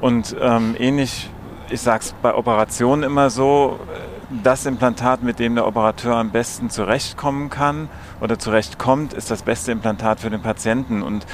Und 0.00 0.36
ähm, 0.40 0.76
ähnlich, 0.78 1.30
ich 1.70 1.80
sag's 1.80 2.14
bei 2.20 2.34
Operationen 2.34 3.02
immer 3.02 3.30
so, 3.30 3.80
das 4.42 4.66
Implantat, 4.66 5.22
mit 5.22 5.38
dem 5.38 5.54
der 5.54 5.66
Operateur 5.66 6.16
am 6.16 6.30
besten 6.30 6.68
zurechtkommen 6.68 7.48
kann 7.48 7.88
oder 8.20 8.38
zurechtkommt, 8.38 9.12
ist 9.12 9.30
das 9.30 9.42
beste 9.42 9.72
Implantat 9.72 10.20
für 10.20 10.30
den 10.30 10.42
Patienten. 10.42 11.02
Und 11.02 11.26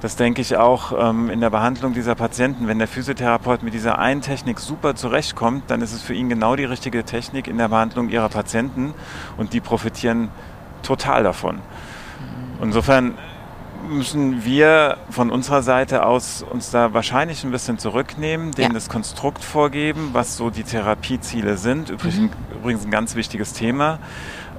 das 0.00 0.14
denke 0.16 0.40
ich 0.40 0.56
auch 0.56 0.92
ähm, 0.96 1.28
in 1.28 1.40
der 1.40 1.50
Behandlung 1.50 1.92
dieser 1.92 2.14
Patienten. 2.14 2.68
Wenn 2.68 2.78
der 2.78 2.86
Physiotherapeut 2.88 3.62
mit 3.62 3.74
dieser 3.74 3.98
einen 3.98 4.20
Technik 4.20 4.60
super 4.60 4.94
zurechtkommt, 4.94 5.64
dann 5.70 5.82
ist 5.82 5.92
es 5.92 6.02
für 6.02 6.14
ihn 6.14 6.28
genau 6.28 6.54
die 6.56 6.64
richtige 6.64 7.04
Technik 7.04 7.48
in 7.48 7.58
der 7.58 7.68
Behandlung 7.68 8.08
ihrer 8.08 8.28
Patienten 8.28 8.94
und 9.36 9.52
die 9.52 9.60
profitieren 9.60 10.28
total 10.82 11.24
davon. 11.24 11.58
Insofern 12.62 13.14
müssen 13.88 14.44
wir 14.44 14.98
von 15.10 15.30
unserer 15.30 15.62
Seite 15.62 16.04
aus 16.04 16.42
uns 16.42 16.70
da 16.70 16.92
wahrscheinlich 16.94 17.44
ein 17.44 17.50
bisschen 17.52 17.78
zurücknehmen, 17.78 18.50
denen 18.52 18.68
Ja. 18.70 18.74
das 18.74 18.88
Konstrukt 18.88 19.42
vorgeben, 19.44 20.10
was 20.12 20.36
so 20.36 20.50
die 20.50 20.64
Therapieziele 20.64 21.56
sind. 21.56 21.90
Übrigens, 21.90 22.18
Mhm. 22.18 22.30
übrigens 22.60 22.84
ein 22.84 22.90
ganz 22.90 23.14
wichtiges 23.14 23.52
Thema. 23.52 23.98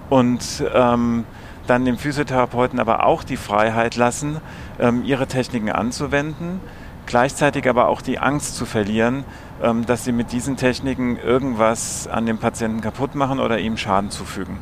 Und 0.09 0.63
ähm, 0.73 1.25
dann 1.69 1.85
dem 1.85 1.97
Physiotherapeuten 1.97 2.79
aber 2.79 3.05
auch 3.05 3.23
die 3.23 3.37
Freiheit 3.37 3.95
lassen, 3.95 4.41
ähm, 4.79 5.03
ihre 5.03 5.27
Techniken 5.27 5.69
anzuwenden, 5.69 6.59
gleichzeitig 7.05 7.67
aber 7.69 7.87
auch 7.87 8.01
die 8.01 8.19
Angst 8.19 8.55
zu 8.55 8.65
verlieren, 8.65 9.23
ähm, 9.61 9.85
dass 9.85 10.03
sie 10.03 10.11
mit 10.11 10.31
diesen 10.31 10.57
Techniken 10.57 11.17
irgendwas 11.17 12.07
an 12.07 12.25
dem 12.25 12.37
Patienten 12.37 12.81
kaputt 12.81 13.15
machen 13.15 13.39
oder 13.39 13.59
ihm 13.59 13.77
Schaden 13.77 14.09
zufügen. 14.09 14.57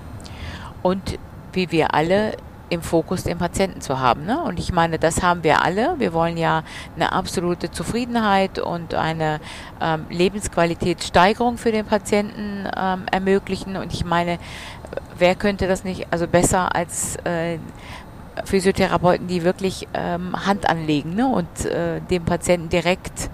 Und 0.82 1.18
wie 1.54 1.72
wir 1.72 1.94
alle 1.94 2.34
im 2.69 2.81
Fokus 2.81 3.24
den 3.24 3.38
Patienten 3.38 3.81
zu 3.81 4.00
haben. 4.00 4.25
Ne? 4.25 4.41
Und 4.41 4.59
ich 4.59 4.71
meine, 4.71 5.00
das 5.00 5.21
haben 5.21 5.43
wir 5.43 5.63
alle. 5.63 5.95
Wir 6.00 6.13
wollen 6.13 6.38
ja 6.38 6.63
eine 6.95 7.12
absolute 7.13 7.71
Zufriedenheit 7.71 8.59
und 8.59 8.93
eine 8.93 9.39
ähm, 9.81 10.05
Lebensqualitätssteigerung 10.09 11.57
für 11.57 11.71
den 11.71 11.86
Patienten 11.86 12.67
ähm, 12.75 13.03
ermöglichen. 13.12 13.77
Und 13.77 13.93
ich 13.93 14.03
meine, 14.05 14.39
wer 15.17 15.36
könnte 15.36 15.67
das 15.67 15.83
nicht 15.83 16.07
also 16.12 16.27
besser 16.27 16.75
als 16.75 17.15
äh, 17.24 17.57
Physiotherapeuten, 18.45 19.27
die 19.27 19.43
wirklich 19.43 19.88
ähm, 19.93 20.36
Hand 20.45 20.69
anlegen 20.69 21.15
ne? 21.15 21.27
und 21.27 21.65
äh, 21.65 22.01
dem 22.01 22.25
Patienten 22.25 22.69
direkt 22.69 23.29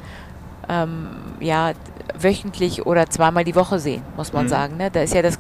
ähm, 0.70 1.08
ja, 1.40 1.74
wöchentlich 2.18 2.86
oder 2.86 3.10
zweimal 3.10 3.44
die 3.44 3.56
Woche 3.56 3.80
sehen, 3.80 4.02
muss 4.16 4.34
man 4.34 4.46
Mhm. 4.46 4.50
sagen. 4.50 4.78
Ne? 4.78 4.92
Da 4.92 5.02
ist 5.02 5.14
ja 5.14 5.22
das 5.22 5.38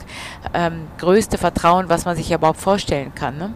ähm, 0.54 0.88
größte 0.98 1.38
Vertrauen, 1.38 1.90
was 1.90 2.06
man 2.06 2.16
sich 2.16 2.32
überhaupt 2.32 2.60
vorstellen 2.60 3.14
kann. 3.16 3.38
Ne? 3.38 3.54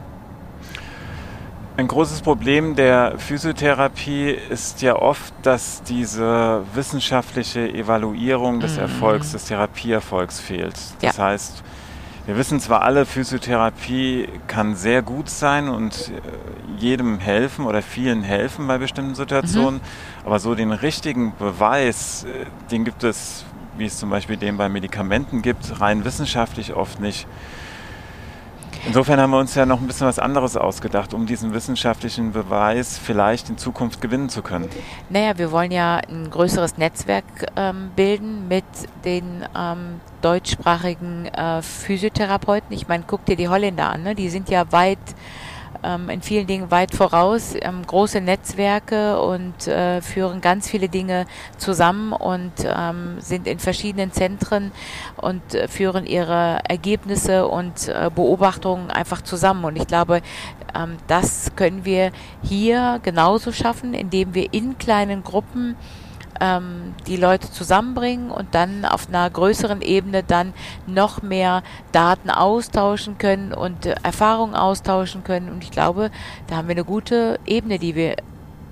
Ein 1.78 1.88
großes 1.88 2.22
Problem 2.22 2.76
der 2.76 3.20
Physiotherapie 3.20 4.32
ist 4.32 4.82
ja 4.82 4.96
oft, 4.96 5.32
dass 5.44 5.84
diese 5.84 6.64
wissenschaftliche 6.74 7.70
Evaluierung 7.72 8.60
des 8.60 8.74
Mhm. 8.78 8.82
Erfolgs, 8.82 9.34
des 9.34 9.46
Therapieerfolgs 9.46 10.40
fehlt. 10.40 10.74
Das 11.02 11.18
Ja. 11.18 11.26
heißt, 11.26 11.64
wir 12.26 12.36
wissen 12.36 12.60
zwar 12.60 12.82
alle, 12.82 13.06
Physiotherapie 13.06 14.28
kann 14.48 14.76
sehr 14.76 15.04
gut 15.04 15.30
sein 15.30 15.70
und 15.70 16.10
äh, 16.10 16.82
jedem 16.82 17.20
helfen 17.20 17.66
oder 17.66 17.84
vielen 17.84 18.24
helfen 18.24 18.66
bei 18.66 18.80
bestimmten 18.80 19.14
Situationen, 19.14 19.80
aber 20.26 20.40
so 20.40 20.56
den 20.56 20.72
richtigen 20.72 21.34
Beweis, 21.38 22.24
äh, 22.26 22.46
den 22.72 22.86
gibt 22.86 23.04
es, 23.04 23.46
wie 23.78 23.86
es 23.86 24.00
zum 24.00 24.10
Beispiel 24.10 24.38
den 24.38 24.58
bei 24.58 24.68
Medikamenten 24.68 25.44
gibt, 25.44 25.80
rein 25.80 26.04
wissenschaftlich 26.06 26.74
oft 26.74 27.00
nicht. 27.00 27.28
Insofern 28.88 29.20
haben 29.20 29.32
wir 29.32 29.40
uns 29.40 29.54
ja 29.54 29.66
noch 29.66 29.82
ein 29.82 29.88
bisschen 29.88 30.08
was 30.08 30.18
anderes 30.18 30.56
ausgedacht, 30.56 31.14
um 31.14 31.26
diesen 31.26 31.54
wissenschaftlichen 31.54 32.32
Beweis 32.32 32.98
vielleicht 32.98 33.50
in 33.50 33.58
Zukunft 33.58 34.00
gewinnen 34.00 34.30
zu 34.30 34.42
können. 34.42 34.70
Naja, 35.10 35.38
wir 35.38 35.52
wollen 35.52 35.72
ja 35.72 35.98
ein 35.98 36.30
größeres 36.30 36.78
Netzwerk 36.78 37.26
ähm, 37.58 37.92
bilden 37.98 38.48
mit 38.48 38.64
den 39.04 39.46
ähm, 39.56 40.00
deutschsprachigen 40.22 41.26
äh, 41.26 41.62
Physiotherapeuten. 41.62 42.72
Ich 42.72 42.88
meine, 42.88 43.04
guck 43.06 43.26
dir 43.26 43.36
die 43.36 43.50
Holländer 43.50 43.90
an, 43.90 44.04
ne? 44.04 44.16
die 44.16 44.30
sind 44.30 44.50
ja 44.50 44.72
weit 44.72 44.98
in 46.10 46.22
vielen 46.22 46.48
Dingen 46.48 46.72
weit 46.72 46.94
voraus, 46.94 47.54
ähm, 47.60 47.86
große 47.86 48.22
Netzwerke 48.22 49.22
und 49.22 49.68
äh, 49.68 50.02
führen 50.02 50.42
ganz 50.42 50.70
viele 50.70 50.90
Dinge 50.90 51.26
zusammen 51.58 52.14
und 52.14 52.52
ähm, 52.64 53.18
sind 53.20 53.48
in 53.48 53.60
verschiedenen 53.60 54.12
Zentren 54.12 54.72
und 55.18 55.54
äh, 55.54 55.68
führen 55.68 56.06
ihre 56.06 56.60
Ergebnisse 56.68 57.48
und 57.48 57.88
äh, 57.88 58.10
Beobachtungen 58.14 58.92
einfach 58.92 59.22
zusammen. 59.22 59.66
Und 59.66 59.76
ich 59.76 59.88
glaube, 59.88 60.22
ähm, 60.76 60.98
das 61.08 61.52
können 61.56 61.86
wir 61.86 62.12
hier 62.44 63.00
genauso 63.04 63.52
schaffen, 63.52 63.94
indem 63.94 64.34
wir 64.34 64.54
in 64.54 64.78
kleinen 64.78 65.24
Gruppen 65.24 65.76
ähm, 66.42 66.94
die 67.08 67.18
Leute 67.18 67.52
zusammenbringen 67.52 68.32
und 68.32 68.54
dann 68.54 68.86
auf 68.86 69.08
einer 69.08 69.30
größeren 69.30 69.82
Ebene 69.82 70.24
dann 70.24 70.54
noch 70.86 71.22
mehr 71.22 71.64
Daten 71.92 72.30
austauschen 72.30 73.18
können 73.18 73.54
und 73.54 73.86
äh, 73.86 73.96
Erfahrungen 74.04 74.56
austauschen 74.56 75.24
können. 75.24 75.50
Und 75.50 75.64
ich 75.64 75.72
glaube, 75.72 76.12
da 76.48 76.58
haben 76.58 76.68
wir 76.68 76.76
eine 76.76 76.86
gute 76.86 77.40
Ebene, 77.46 77.80
die 77.80 77.96
wir 77.96 78.16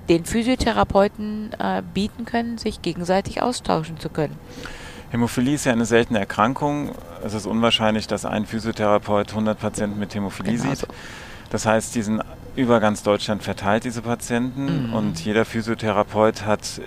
den 0.08 0.24
Physiotherapeuten 0.24 1.52
äh, 1.58 1.82
bieten 1.94 2.24
können, 2.24 2.58
sich 2.58 2.82
gegenseitig 2.82 3.42
austauschen 3.42 3.98
zu 3.98 4.08
können. 4.08 4.36
Hämophilie 5.10 5.54
ist 5.54 5.64
ja 5.64 5.72
eine 5.72 5.84
seltene 5.84 6.18
Erkrankung. 6.18 6.90
Es 7.24 7.34
ist 7.34 7.46
unwahrscheinlich, 7.46 8.06
dass 8.06 8.24
ein 8.24 8.46
Physiotherapeut 8.46 9.30
100 9.30 9.58
Patienten 9.58 9.98
mit 9.98 10.14
Hämophilie 10.14 10.56
genau 10.56 10.70
sieht. 10.70 10.78
So. 10.78 10.86
Das 11.50 11.66
heißt, 11.66 11.94
die 11.94 12.02
sind 12.02 12.22
über 12.56 12.80
ganz 12.80 13.02
Deutschland 13.02 13.42
verteilt, 13.42 13.84
diese 13.84 14.02
Patienten. 14.02 14.88
Mhm. 14.88 14.94
Und 14.94 15.24
jeder 15.24 15.44
Physiotherapeut 15.44 16.44
hat 16.44 16.80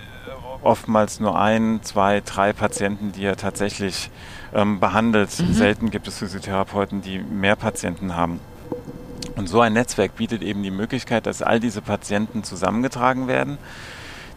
oftmals 0.62 1.20
nur 1.20 1.40
ein, 1.40 1.80
zwei, 1.84 2.22
drei 2.22 2.54
Patienten, 2.54 3.12
die 3.12 3.24
er 3.24 3.38
tatsächlich 3.38 4.10
ähm, 4.54 4.80
behandelt. 4.80 5.30
Mhm. 5.40 5.54
Selten 5.54 5.90
gibt 5.92 6.08
es 6.08 6.18
Physiotherapeuten, 6.18 7.02
die 7.02 7.20
mehr 7.20 7.56
Patienten 7.56 8.16
haben. 8.16 8.40
Und 9.36 9.48
so 9.48 9.62
ein 9.62 9.74
Netzwerk 9.74 10.16
bietet 10.16 10.42
eben 10.42 10.64
die 10.64 10.72
Möglichkeit, 10.72 11.26
dass 11.26 11.42
all 11.42 11.60
diese 11.60 11.82
Patienten 11.82 12.44
zusammengetragen 12.44 13.28
werden, 13.28 13.58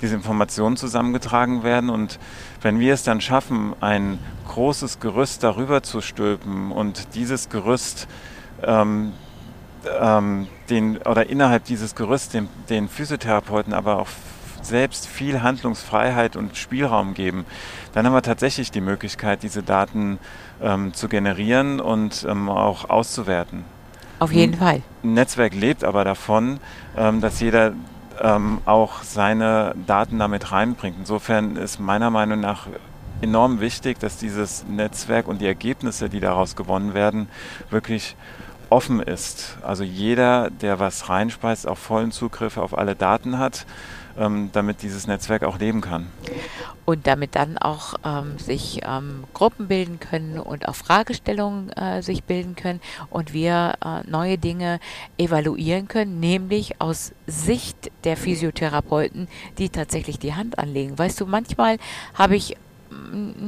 diese 0.00 0.14
Informationen 0.14 0.76
zusammengetragen 0.76 1.64
werden. 1.64 1.90
Und 1.90 2.18
wenn 2.60 2.78
wir 2.78 2.94
es 2.94 3.02
dann 3.02 3.20
schaffen, 3.20 3.74
ein 3.80 4.18
großes 4.48 5.00
Gerüst 5.00 5.42
darüber 5.42 5.82
zu 5.82 6.00
stülpen 6.00 6.70
und 6.70 7.14
dieses 7.14 7.48
Gerüst 7.48 8.06
ähm, 8.62 9.12
ähm, 10.00 10.46
den, 10.70 10.98
oder 10.98 11.28
innerhalb 11.28 11.64
dieses 11.64 11.94
Gerüsts 11.94 12.28
den, 12.28 12.48
den 12.68 12.88
Physiotherapeuten 12.88 13.72
aber 13.72 13.98
auch 13.98 14.08
selbst 14.64 15.06
viel 15.06 15.42
Handlungsfreiheit 15.42 16.36
und 16.36 16.56
Spielraum 16.56 17.14
geben, 17.14 17.44
dann 17.92 18.06
haben 18.06 18.14
wir 18.14 18.22
tatsächlich 18.22 18.70
die 18.70 18.80
Möglichkeit, 18.80 19.42
diese 19.42 19.62
Daten 19.62 20.18
ähm, 20.62 20.94
zu 20.94 21.08
generieren 21.08 21.80
und 21.80 22.26
ähm, 22.28 22.48
auch 22.48 22.88
auszuwerten. 22.90 23.64
Auf 24.18 24.32
jeden 24.32 24.54
Fall. 24.54 24.82
Ein 25.02 25.14
Netzwerk 25.14 25.54
lebt 25.54 25.82
aber 25.82 26.04
davon, 26.04 26.60
ähm, 26.96 27.20
dass 27.20 27.40
jeder 27.40 27.72
ähm, 28.20 28.60
auch 28.64 29.02
seine 29.02 29.74
Daten 29.86 30.18
damit 30.18 30.52
reinbringt. 30.52 30.96
Insofern 31.00 31.56
ist 31.56 31.80
meiner 31.80 32.10
Meinung 32.10 32.40
nach 32.40 32.68
enorm 33.20 33.60
wichtig, 33.60 33.98
dass 33.98 34.18
dieses 34.18 34.64
Netzwerk 34.68 35.26
und 35.26 35.40
die 35.40 35.46
Ergebnisse, 35.46 36.08
die 36.08 36.20
daraus 36.20 36.56
gewonnen 36.56 36.94
werden, 36.94 37.28
wirklich 37.70 38.16
offen 38.70 39.00
ist. 39.00 39.58
Also 39.62 39.84
jeder, 39.84 40.50
der 40.50 40.78
was 40.78 41.08
reinspeist, 41.08 41.68
auch 41.68 41.78
vollen 41.78 42.10
Zugriff 42.10 42.56
auf 42.56 42.76
alle 42.76 42.94
Daten 42.94 43.38
hat 43.38 43.66
ähm, 44.18 44.50
damit 44.52 44.82
dieses 44.82 45.06
Netzwerk 45.06 45.44
auch 45.44 45.58
leben 45.58 45.80
kann. 45.80 46.06
Und 46.84 47.06
damit 47.06 47.36
dann 47.36 47.58
auch 47.58 47.94
ähm, 48.04 48.38
sich 48.38 48.80
ähm, 48.84 49.24
Gruppen 49.34 49.68
bilden 49.68 50.00
können 50.00 50.38
und 50.38 50.68
auch 50.68 50.74
Fragestellungen 50.74 51.70
äh, 51.70 52.02
sich 52.02 52.24
bilden 52.24 52.56
können 52.56 52.80
und 53.10 53.32
wir 53.32 53.74
äh, 53.84 54.08
neue 54.10 54.36
Dinge 54.36 54.80
evaluieren 55.16 55.86
können, 55.86 56.18
nämlich 56.18 56.80
aus 56.80 57.12
Sicht 57.26 57.92
der 58.04 58.16
Physiotherapeuten, 58.16 59.28
die 59.58 59.68
tatsächlich 59.68 60.18
die 60.18 60.34
Hand 60.34 60.58
anlegen. 60.58 60.98
Weißt 60.98 61.20
du, 61.20 61.26
manchmal 61.26 61.78
habe 62.14 62.34
ich 62.34 62.56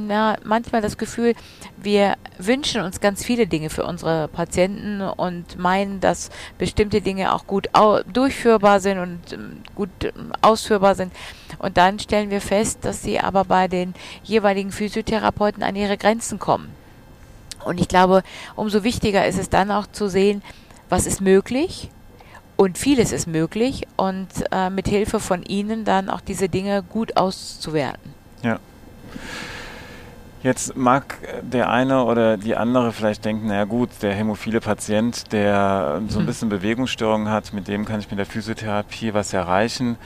na, 0.07 0.37
manchmal 0.43 0.81
das 0.81 0.97
Gefühl, 0.97 1.33
wir 1.77 2.15
wünschen 2.37 2.81
uns 2.81 2.99
ganz 2.99 3.23
viele 3.23 3.47
Dinge 3.47 3.69
für 3.69 3.85
unsere 3.85 4.27
Patienten 4.27 5.01
und 5.01 5.57
meinen, 5.57 5.99
dass 5.99 6.29
bestimmte 6.57 7.01
Dinge 7.01 7.33
auch 7.33 7.47
gut 7.47 7.69
durchführbar 8.11 8.79
sind 8.79 8.99
und 8.99 9.33
ähm, 9.33 9.57
gut 9.75 9.89
ähm, 10.03 10.31
ausführbar 10.41 10.95
sind. 10.95 11.13
Und 11.59 11.77
dann 11.77 11.99
stellen 11.99 12.29
wir 12.29 12.41
fest, 12.41 12.79
dass 12.83 13.01
sie 13.01 13.19
aber 13.19 13.45
bei 13.45 13.67
den 13.67 13.93
jeweiligen 14.23 14.71
Physiotherapeuten 14.71 15.63
an 15.63 15.75
ihre 15.75 15.97
Grenzen 15.97 16.39
kommen. 16.39 16.69
Und 17.63 17.79
ich 17.79 17.87
glaube, 17.87 18.23
umso 18.55 18.83
wichtiger 18.83 19.25
ist 19.25 19.39
es 19.39 19.49
dann 19.49 19.71
auch 19.71 19.87
zu 19.87 20.07
sehen, 20.07 20.43
was 20.89 21.07
ist 21.07 21.21
möglich 21.21 21.89
und 22.57 22.77
vieles 22.77 23.11
ist 23.11 23.27
möglich 23.27 23.87
und 23.97 24.27
äh, 24.51 24.69
mit 24.69 24.87
Hilfe 24.87 25.19
von 25.19 25.43
Ihnen 25.43 25.83
dann 25.83 26.09
auch 26.09 26.21
diese 26.21 26.47
Dinge 26.47 26.83
gut 26.83 27.17
auszuwerten. 27.17 28.13
Ja. 28.43 28.59
Jetzt 30.43 30.77
mag 30.77 31.17
der 31.41 31.71
eine 31.71 32.03
oder 32.03 32.37
die 32.37 32.55
andere 32.55 32.91
vielleicht 32.91 33.25
denken, 33.25 33.47
naja 33.47 33.63
gut, 33.63 33.89
der 34.03 34.13
hämophile 34.13 34.61
Patient, 34.61 35.31
der 35.31 36.01
so 36.07 36.19
ein 36.19 36.21
hm. 36.21 36.25
bisschen 36.27 36.49
Bewegungsstörungen 36.49 37.29
hat, 37.29 37.51
mit 37.51 37.67
dem 37.67 37.83
kann 37.85 37.99
ich 37.99 38.11
mit 38.11 38.19
der 38.19 38.27
Physiotherapie 38.27 39.15
was 39.15 39.33
erreichen. 39.33 39.97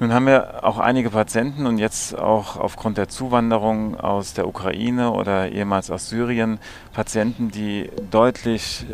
Nun 0.00 0.12
haben 0.12 0.26
wir 0.26 0.62
auch 0.62 0.78
einige 0.78 1.10
Patienten 1.10 1.66
und 1.66 1.78
jetzt 1.78 2.16
auch 2.16 2.56
aufgrund 2.56 2.98
der 2.98 3.08
Zuwanderung 3.08 3.98
aus 3.98 4.32
der 4.32 4.46
Ukraine 4.46 5.10
oder 5.10 5.50
ehemals 5.50 5.90
aus 5.90 6.08
Syrien 6.08 6.60
Patienten, 6.92 7.50
die 7.50 7.90
deutlich 8.12 8.86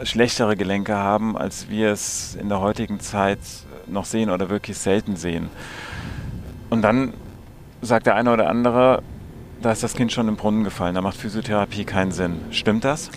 äh, 0.00 0.06
schlechtere 0.06 0.56
Gelenke 0.56 0.96
haben, 0.96 1.36
als 1.36 1.68
wir 1.68 1.92
es 1.92 2.34
in 2.34 2.48
der 2.48 2.60
heutigen 2.60 2.98
Zeit 3.00 3.40
noch 3.86 4.06
sehen 4.06 4.30
oder 4.30 4.48
wirklich 4.48 4.78
selten 4.78 5.16
sehen. 5.16 5.50
Und 6.70 6.80
dann 6.80 7.12
sagt 7.82 8.06
der 8.06 8.14
eine 8.14 8.32
oder 8.32 8.48
andere, 8.48 9.02
da 9.62 9.72
ist 9.72 9.82
das 9.82 9.94
Kind 9.94 10.12
schon 10.12 10.28
im 10.28 10.36
Brunnen 10.36 10.64
gefallen, 10.64 10.94
da 10.94 11.00
macht 11.00 11.16
Physiotherapie 11.16 11.84
keinen 11.84 12.12
Sinn. 12.12 12.40
Stimmt 12.50 12.84
das? 12.84 13.10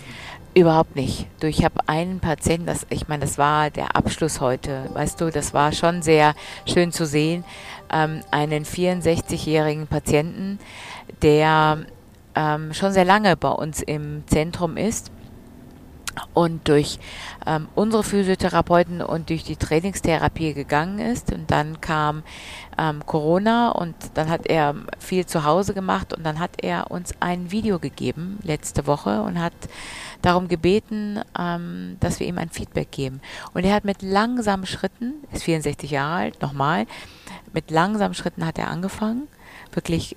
Überhaupt 0.54 0.96
nicht. 0.96 1.28
Du, 1.40 1.46
ich 1.46 1.64
habe 1.64 1.76
einen 1.86 2.20
Patienten, 2.20 2.66
das, 2.66 2.86
ich 2.90 3.08
meine, 3.08 3.22
das 3.22 3.38
war 3.38 3.70
der 3.70 3.96
Abschluss 3.96 4.40
heute, 4.40 4.90
weißt 4.92 5.20
du, 5.20 5.30
das 5.30 5.54
war 5.54 5.72
schon 5.72 6.02
sehr 6.02 6.34
schön 6.66 6.92
zu 6.92 7.06
sehen, 7.06 7.44
ähm, 7.90 8.20
einen 8.30 8.64
64-jährigen 8.64 9.86
Patienten, 9.86 10.58
der 11.22 11.78
ähm, 12.34 12.74
schon 12.74 12.92
sehr 12.92 13.06
lange 13.06 13.36
bei 13.36 13.48
uns 13.48 13.80
im 13.80 14.24
Zentrum 14.26 14.76
ist 14.76 15.10
und 16.34 16.68
durch 16.68 16.98
ähm, 17.46 17.68
unsere 17.74 18.02
Physiotherapeuten 18.02 19.02
und 19.02 19.30
durch 19.30 19.44
die 19.44 19.56
Trainingstherapie 19.56 20.54
gegangen 20.54 20.98
ist. 20.98 21.32
Und 21.32 21.50
dann 21.50 21.80
kam 21.80 22.22
ähm, 22.78 23.04
Corona 23.06 23.70
und 23.70 23.94
dann 24.14 24.28
hat 24.28 24.46
er 24.46 24.74
viel 24.98 25.26
zu 25.26 25.44
Hause 25.44 25.74
gemacht 25.74 26.12
und 26.12 26.24
dann 26.24 26.38
hat 26.38 26.62
er 26.62 26.90
uns 26.90 27.12
ein 27.20 27.50
Video 27.50 27.78
gegeben 27.78 28.38
letzte 28.42 28.86
Woche 28.86 29.22
und 29.22 29.40
hat 29.40 29.52
darum 30.22 30.48
gebeten, 30.48 31.20
ähm, 31.38 31.96
dass 32.00 32.20
wir 32.20 32.26
ihm 32.26 32.38
ein 32.38 32.50
Feedback 32.50 32.90
geben. 32.90 33.20
Und 33.54 33.64
er 33.64 33.74
hat 33.74 33.84
mit 33.84 34.02
langsamen 34.02 34.66
Schritten, 34.66 35.14
ist 35.32 35.44
64 35.44 35.90
Jahre 35.90 36.14
alt, 36.14 36.42
nochmal, 36.42 36.86
mit 37.52 37.70
langsamen 37.70 38.14
Schritten 38.14 38.46
hat 38.46 38.58
er 38.58 38.68
angefangen, 38.68 39.28
wirklich 39.72 40.16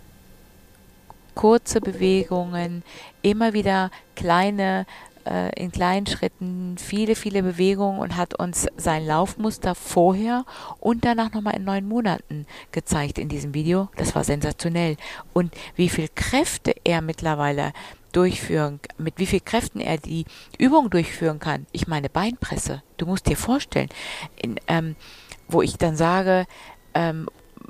kurze 1.34 1.81
Bewegungen, 1.81 2.84
immer 3.21 3.53
wieder 3.53 3.91
kleine 4.15 4.86
äh, 5.25 5.49
in 5.61 5.71
kleinen 5.71 6.07
Schritten 6.07 6.77
viele, 6.77 7.15
viele 7.15 7.43
Bewegungen 7.43 7.99
und 7.99 8.15
hat 8.15 8.39
uns 8.39 8.67
sein 8.77 9.05
Laufmuster 9.05 9.75
vorher 9.75 10.45
und 10.79 11.05
danach 11.05 11.33
nochmal 11.33 11.55
in 11.55 11.63
neun 11.63 11.88
Monaten 11.88 12.45
gezeigt 12.71 13.17
in 13.17 13.29
diesem 13.29 13.53
Video. 13.53 13.89
Das 13.97 14.15
war 14.15 14.23
sensationell. 14.23 14.97
Und 15.33 15.53
wie 15.75 15.89
viel 15.89 16.07
Kräfte 16.13 16.73
er 16.83 17.01
mittlerweile 17.01 17.73
durchführen, 18.11 18.79
mit 18.97 19.15
wie 19.17 19.25
viel 19.25 19.41
Kräften 19.41 19.81
er 19.81 19.97
die 19.97 20.25
Übung 20.57 20.89
durchführen 20.89 21.39
kann. 21.39 21.65
Ich 21.73 21.88
meine 21.88 22.09
Beinpresse. 22.09 22.81
Du 22.95 23.05
musst 23.05 23.27
dir 23.27 23.35
vorstellen, 23.35 23.89
in, 24.41 24.55
ähm, 24.67 24.95
wo 25.49 25.61
ich 25.61 25.77
dann 25.77 25.97
sage, 25.97 26.45
ähm, 26.93 27.27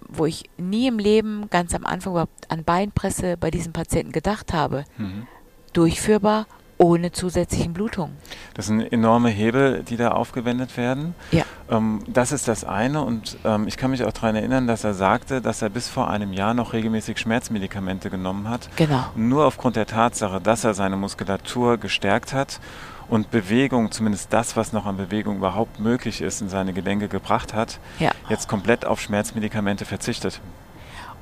wo 0.08 0.28
ich 0.28 0.50
nie 0.58 0.88
im 0.88 1.00
Leben 1.00 1.50
ganz 1.50 1.74
am 1.74 1.84
Anfang 1.84 2.14
überhaupt 2.14 2.52
an 2.52 2.64
Beinpresse 2.64 3.38
bei 3.38 3.50
diesem 3.50 3.74
Patienten 3.74 4.12
gedacht 4.12 4.54
habe. 4.54 4.86
Mhm. 4.98 5.26
Durchführbar 5.74 6.46
ohne 6.78 7.12
zusätzlichen 7.12 7.74
Blutungen. 7.74 8.18
Das 8.54 8.68
sind 8.68 8.82
enorme 8.82 9.30
Hebel, 9.30 9.84
die 9.84 9.98
da 9.98 10.12
aufgewendet 10.12 10.76
werden. 10.78 11.16
Ja. 11.32 11.44
Ähm, 11.70 12.04
das 12.08 12.32
ist 12.32 12.48
das 12.48 12.64
eine 12.64 13.02
und 13.02 13.38
ähm, 13.46 13.68
ich 13.68 13.78
kann 13.78 13.92
mich 13.92 14.04
auch 14.04 14.12
daran 14.12 14.36
erinnern, 14.36 14.68
dass 14.68 14.84
er 14.84 14.94
sagte, 14.94 15.42
dass 15.42 15.62
er 15.62 15.70
bis 15.70 15.88
vor 15.88 16.10
einem 16.10 16.34
Jahr 16.34 16.54
noch 16.54 16.74
regelmäßig 16.74 17.18
Schmerzmedikamente 17.18 18.10
genommen 18.10 18.50
hat. 18.50 18.70
Genau. 18.76 19.06
Nur 19.16 19.46
aufgrund 19.46 19.76
der 19.76 19.86
Tatsache, 19.86 20.42
dass 20.42 20.64
er 20.64 20.74
seine 20.74 20.98
Muskulatur 20.98 21.78
gestärkt 21.78 22.34
hat 22.34 22.60
und 23.08 23.32
Bewegung, 23.32 23.92
zumindest 23.92 24.34
das, 24.34 24.56
was 24.56 24.74
noch 24.74 24.86
an 24.86 24.98
Bewegung 24.98 25.38
überhaupt 25.38 25.80
möglich 25.80 26.22
ist, 26.22 26.42
in 26.42 26.50
seine 26.50 26.74
Gelenke 26.74 27.08
gebracht 27.08 27.54
hat, 27.54 27.80
ja. 28.00 28.12
jetzt 28.30 28.48
komplett 28.48 28.86
auf 28.86 29.00
Schmerzmedikamente 29.00 29.86
verzichtet. 29.86 30.42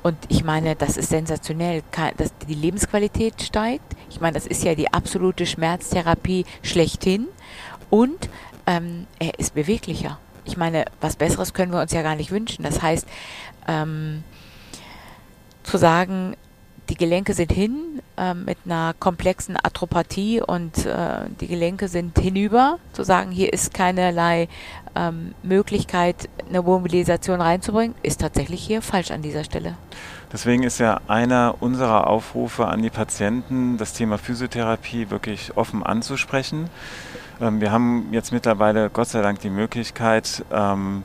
Und 0.04 0.18
ich 0.28 0.44
meine, 0.44 0.76
das 0.76 0.98
ist 0.98 1.08
sensationell, 1.08 1.82
dass 2.18 2.36
die 2.46 2.54
Lebensqualität 2.54 3.40
steigt. 3.40 3.96
Ich 4.10 4.20
meine, 4.20 4.34
das 4.34 4.46
ist 4.46 4.62
ja 4.62 4.74
die 4.74 4.92
absolute 4.92 5.46
Schmerztherapie 5.46 6.44
schlechthin. 6.62 7.26
Und 7.88 8.28
ähm, 8.66 9.06
er 9.18 9.38
ist 9.38 9.54
beweglicher. 9.54 10.18
Ich 10.44 10.58
meine, 10.58 10.84
was 11.00 11.16
Besseres 11.16 11.54
können 11.54 11.72
wir 11.72 11.80
uns 11.80 11.92
ja 11.92 12.02
gar 12.02 12.16
nicht 12.16 12.30
wünschen. 12.30 12.64
Das 12.64 12.82
heißt, 12.82 13.06
ähm, 13.66 14.24
zu 15.62 15.78
sagen, 15.78 16.36
die 16.94 16.98
Gelenke 16.98 17.34
sind 17.34 17.50
hin 17.50 18.00
äh, 18.16 18.34
mit 18.34 18.56
einer 18.64 18.94
komplexen 19.00 19.56
Atropathie 19.60 20.40
und 20.40 20.86
äh, 20.86 21.26
die 21.40 21.48
Gelenke 21.48 21.88
sind 21.88 22.16
hinüber, 22.16 22.78
zu 22.92 23.02
sagen, 23.02 23.32
hier 23.32 23.52
ist 23.52 23.74
keinerlei 23.74 24.46
ähm, 24.94 25.34
Möglichkeit, 25.42 26.28
eine 26.48 26.62
Mobilisation 26.62 27.40
reinzubringen, 27.40 27.96
ist 28.04 28.20
tatsächlich 28.20 28.62
hier 28.62 28.80
falsch 28.80 29.10
an 29.10 29.22
dieser 29.22 29.42
Stelle. 29.42 29.74
Deswegen 30.32 30.62
ist 30.62 30.78
ja 30.78 31.00
einer 31.08 31.56
unserer 31.58 32.06
Aufrufe 32.06 32.68
an 32.68 32.80
die 32.80 32.90
Patienten, 32.90 33.76
das 33.76 33.92
Thema 33.92 34.16
Physiotherapie 34.16 35.10
wirklich 35.10 35.56
offen 35.56 35.82
anzusprechen. 35.82 36.70
Ähm, 37.40 37.60
wir 37.60 37.72
haben 37.72 38.06
jetzt 38.12 38.30
mittlerweile 38.30 38.88
Gott 38.88 39.08
sei 39.08 39.20
Dank 39.20 39.40
die 39.40 39.50
Möglichkeit, 39.50 40.44
ähm, 40.52 41.02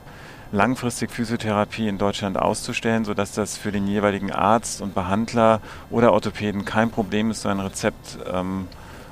langfristig 0.52 1.10
Physiotherapie 1.10 1.88
in 1.88 1.98
Deutschland 1.98 2.38
auszustellen, 2.38 3.04
sodass 3.04 3.32
das 3.32 3.56
für 3.56 3.72
den 3.72 3.86
jeweiligen 3.86 4.32
Arzt 4.32 4.80
und 4.80 4.94
Behandler 4.94 5.60
oder 5.90 6.12
Orthopäden 6.12 6.64
kein 6.64 6.90
Problem 6.90 7.30
ist, 7.30 7.42
so 7.42 7.48
ein 7.48 7.60
Rezept 7.60 8.18
ähm, 8.32 8.66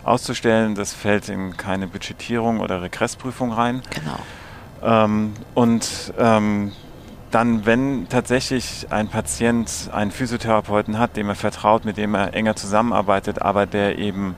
auszustellen. 0.04 0.74
Das 0.74 0.92
fällt 0.92 1.28
in 1.28 1.56
keine 1.56 1.86
Budgetierung 1.86 2.60
oder 2.60 2.82
Regressprüfung 2.82 3.52
rein. 3.52 3.82
Genau. 3.90 4.18
Ähm, 5.04 5.34
und 5.54 6.12
ähm, 6.18 6.72
dann, 7.30 7.66
wenn 7.66 8.08
tatsächlich 8.08 8.86
ein 8.90 9.08
Patient 9.08 9.90
einen 9.92 10.10
Physiotherapeuten 10.10 10.98
hat, 10.98 11.16
dem 11.16 11.28
er 11.28 11.34
vertraut, 11.34 11.84
mit 11.84 11.98
dem 11.98 12.14
er 12.14 12.34
enger 12.34 12.56
zusammenarbeitet, 12.56 13.42
aber 13.42 13.66
der 13.66 13.98
eben 13.98 14.34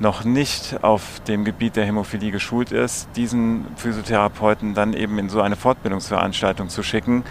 noch 0.00 0.24
nicht 0.24 0.82
auf 0.82 1.20
dem 1.28 1.44
Gebiet 1.44 1.76
der 1.76 1.84
Hämophilie 1.84 2.30
geschult 2.30 2.72
ist, 2.72 3.08
diesen 3.16 3.66
Physiotherapeuten 3.76 4.74
dann 4.74 4.92
eben 4.92 5.18
in 5.18 5.28
so 5.28 5.40
eine 5.40 5.56
Fortbildungsveranstaltung 5.56 6.68
zu 6.68 6.82
schicken, 6.82 7.24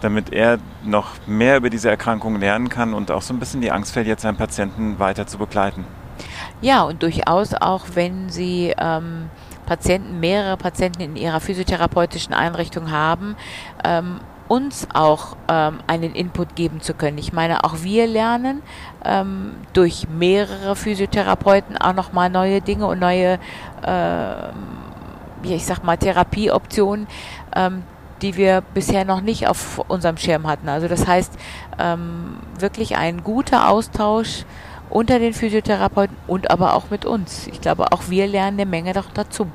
damit 0.00 0.32
er 0.32 0.58
noch 0.84 1.14
mehr 1.26 1.56
über 1.56 1.70
diese 1.70 1.90
Erkrankung 1.90 2.38
lernen 2.40 2.68
kann 2.68 2.94
und 2.94 3.10
auch 3.10 3.22
so 3.22 3.34
ein 3.34 3.38
bisschen 3.38 3.60
die 3.60 3.70
Angst 3.70 3.92
verliert, 3.92 4.20
seinen 4.20 4.36
Patienten 4.36 4.98
weiter 4.98 5.26
zu 5.26 5.38
begleiten. 5.38 5.84
Ja, 6.60 6.82
und 6.82 7.02
durchaus 7.02 7.54
auch, 7.54 7.86
wenn 7.94 8.28
Sie 8.28 8.74
ähm, 8.78 9.30
Patienten, 9.66 10.20
mehrere 10.20 10.56
Patienten 10.56 11.00
in 11.00 11.16
Ihrer 11.16 11.40
physiotherapeutischen 11.40 12.34
Einrichtung 12.34 12.90
haben, 12.90 13.36
ähm, 13.84 14.20
uns 14.50 14.88
auch 14.92 15.36
ähm, 15.48 15.78
einen 15.86 16.12
Input 16.12 16.56
geben 16.56 16.80
zu 16.80 16.92
können. 16.92 17.18
Ich 17.18 17.32
meine, 17.32 17.62
auch 17.62 17.82
wir 17.82 18.08
lernen 18.08 18.62
ähm, 19.04 19.54
durch 19.74 20.08
mehrere 20.08 20.74
Physiotherapeuten 20.74 21.76
auch 21.76 21.94
nochmal 21.94 22.30
neue 22.30 22.60
Dinge 22.60 22.88
und 22.88 22.98
neue, 22.98 23.38
äh, 23.86 24.48
ich 25.44 25.64
sag 25.64 25.84
mal, 25.84 25.96
Therapieoptionen, 25.96 27.06
ähm, 27.54 27.84
die 28.22 28.36
wir 28.36 28.64
bisher 28.74 29.04
noch 29.04 29.20
nicht 29.20 29.46
auf 29.46 29.78
unserem 29.86 30.16
Schirm 30.16 30.48
hatten. 30.48 30.68
Also 30.68 30.88
das 30.88 31.06
heißt, 31.06 31.32
ähm, 31.78 32.38
wirklich 32.58 32.96
ein 32.96 33.22
guter 33.22 33.68
Austausch 33.68 34.44
unter 34.90 35.20
den 35.20 35.32
Physiotherapeuten 35.32 36.16
und 36.26 36.50
aber 36.50 36.74
auch 36.74 36.90
mit 36.90 37.04
uns. 37.04 37.46
Ich 37.46 37.60
glaube, 37.60 37.92
auch 37.92 38.08
wir 38.08 38.26
lernen 38.26 38.58
eine 38.58 38.68
Menge 38.68 38.94
doch 38.94 39.12
dazu. 39.14 39.46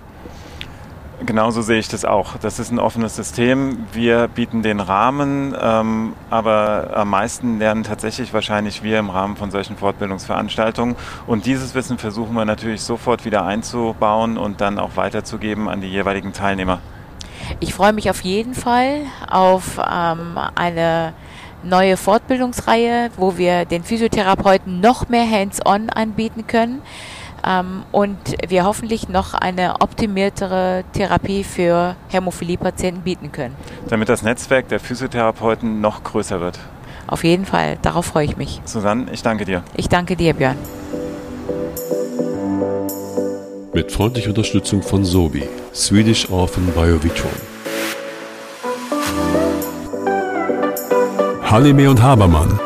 Genauso 1.23 1.61
sehe 1.61 1.79
ich 1.79 1.87
das 1.87 2.03
auch. 2.03 2.37
Das 2.41 2.59
ist 2.59 2.71
ein 2.71 2.79
offenes 2.79 3.15
System. 3.15 3.85
Wir 3.93 4.27
bieten 4.27 4.63
den 4.63 4.79
Rahmen, 4.79 5.55
ähm, 5.59 6.13
aber 6.29 6.91
am 6.93 7.09
meisten 7.09 7.57
lernen 7.57 7.83
tatsächlich 7.83 8.33
wahrscheinlich 8.33 8.83
wir 8.83 8.99
im 8.99 9.09
Rahmen 9.09 9.37
von 9.37 9.49
solchen 9.49 9.77
Fortbildungsveranstaltungen. 9.77 10.95
Und 11.25 11.45
dieses 11.45 11.73
Wissen 11.73 11.97
versuchen 11.97 12.33
wir 12.33 12.43
natürlich 12.43 12.81
sofort 12.81 13.23
wieder 13.23 13.45
einzubauen 13.45 14.37
und 14.37 14.59
dann 14.59 14.77
auch 14.77 14.97
weiterzugeben 14.97 15.69
an 15.69 15.79
die 15.79 15.87
jeweiligen 15.87 16.33
Teilnehmer. 16.33 16.79
Ich 17.59 17.73
freue 17.73 17.93
mich 17.93 18.09
auf 18.09 18.21
jeden 18.21 18.53
Fall 18.53 19.01
auf 19.29 19.77
ähm, 19.77 20.37
eine 20.55 21.13
neue 21.63 21.95
Fortbildungsreihe, 21.95 23.11
wo 23.15 23.37
wir 23.37 23.65
den 23.65 23.83
Physiotherapeuten 23.83 24.81
noch 24.81 25.07
mehr 25.07 25.29
Hands-on 25.29 25.89
anbieten 25.89 26.45
können 26.45 26.81
und 27.91 28.17
wir 28.47 28.65
hoffentlich 28.65 29.07
noch 29.07 29.33
eine 29.33 29.81
optimiertere 29.81 30.83
Therapie 30.93 31.43
für 31.43 31.95
Hämophilie-Patienten 32.09 33.01
bieten 33.01 33.31
können. 33.31 33.55
Damit 33.87 34.09
das 34.09 34.23
Netzwerk 34.23 34.67
der 34.69 34.79
Physiotherapeuten 34.79 35.79
noch 35.81 36.03
größer 36.03 36.41
wird. 36.41 36.59
Auf 37.07 37.23
jeden 37.23 37.45
Fall, 37.45 37.77
darauf 37.81 38.07
freue 38.07 38.25
ich 38.25 38.37
mich. 38.37 38.61
Susanne, 38.65 39.11
ich 39.11 39.21
danke 39.21 39.45
dir. 39.45 39.63
Ich 39.75 39.89
danke 39.89 40.15
dir, 40.15 40.33
Björn. 40.33 40.57
Mit 43.73 43.91
freundlicher 43.91 44.29
Unterstützung 44.29 44.81
von 44.81 45.03
Sobi, 45.03 45.43
Swedish 45.73 46.29
Orphan 46.29 46.65
Biovitron. 46.67 47.29
Halime 51.43 51.89
und 51.89 52.01
Habermann, 52.01 52.59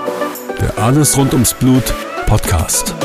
der 0.61 0.77
Alles 0.77 1.17
rund 1.17 1.33
ums 1.33 1.53
Blut 1.53 1.93
Podcast. 2.27 2.95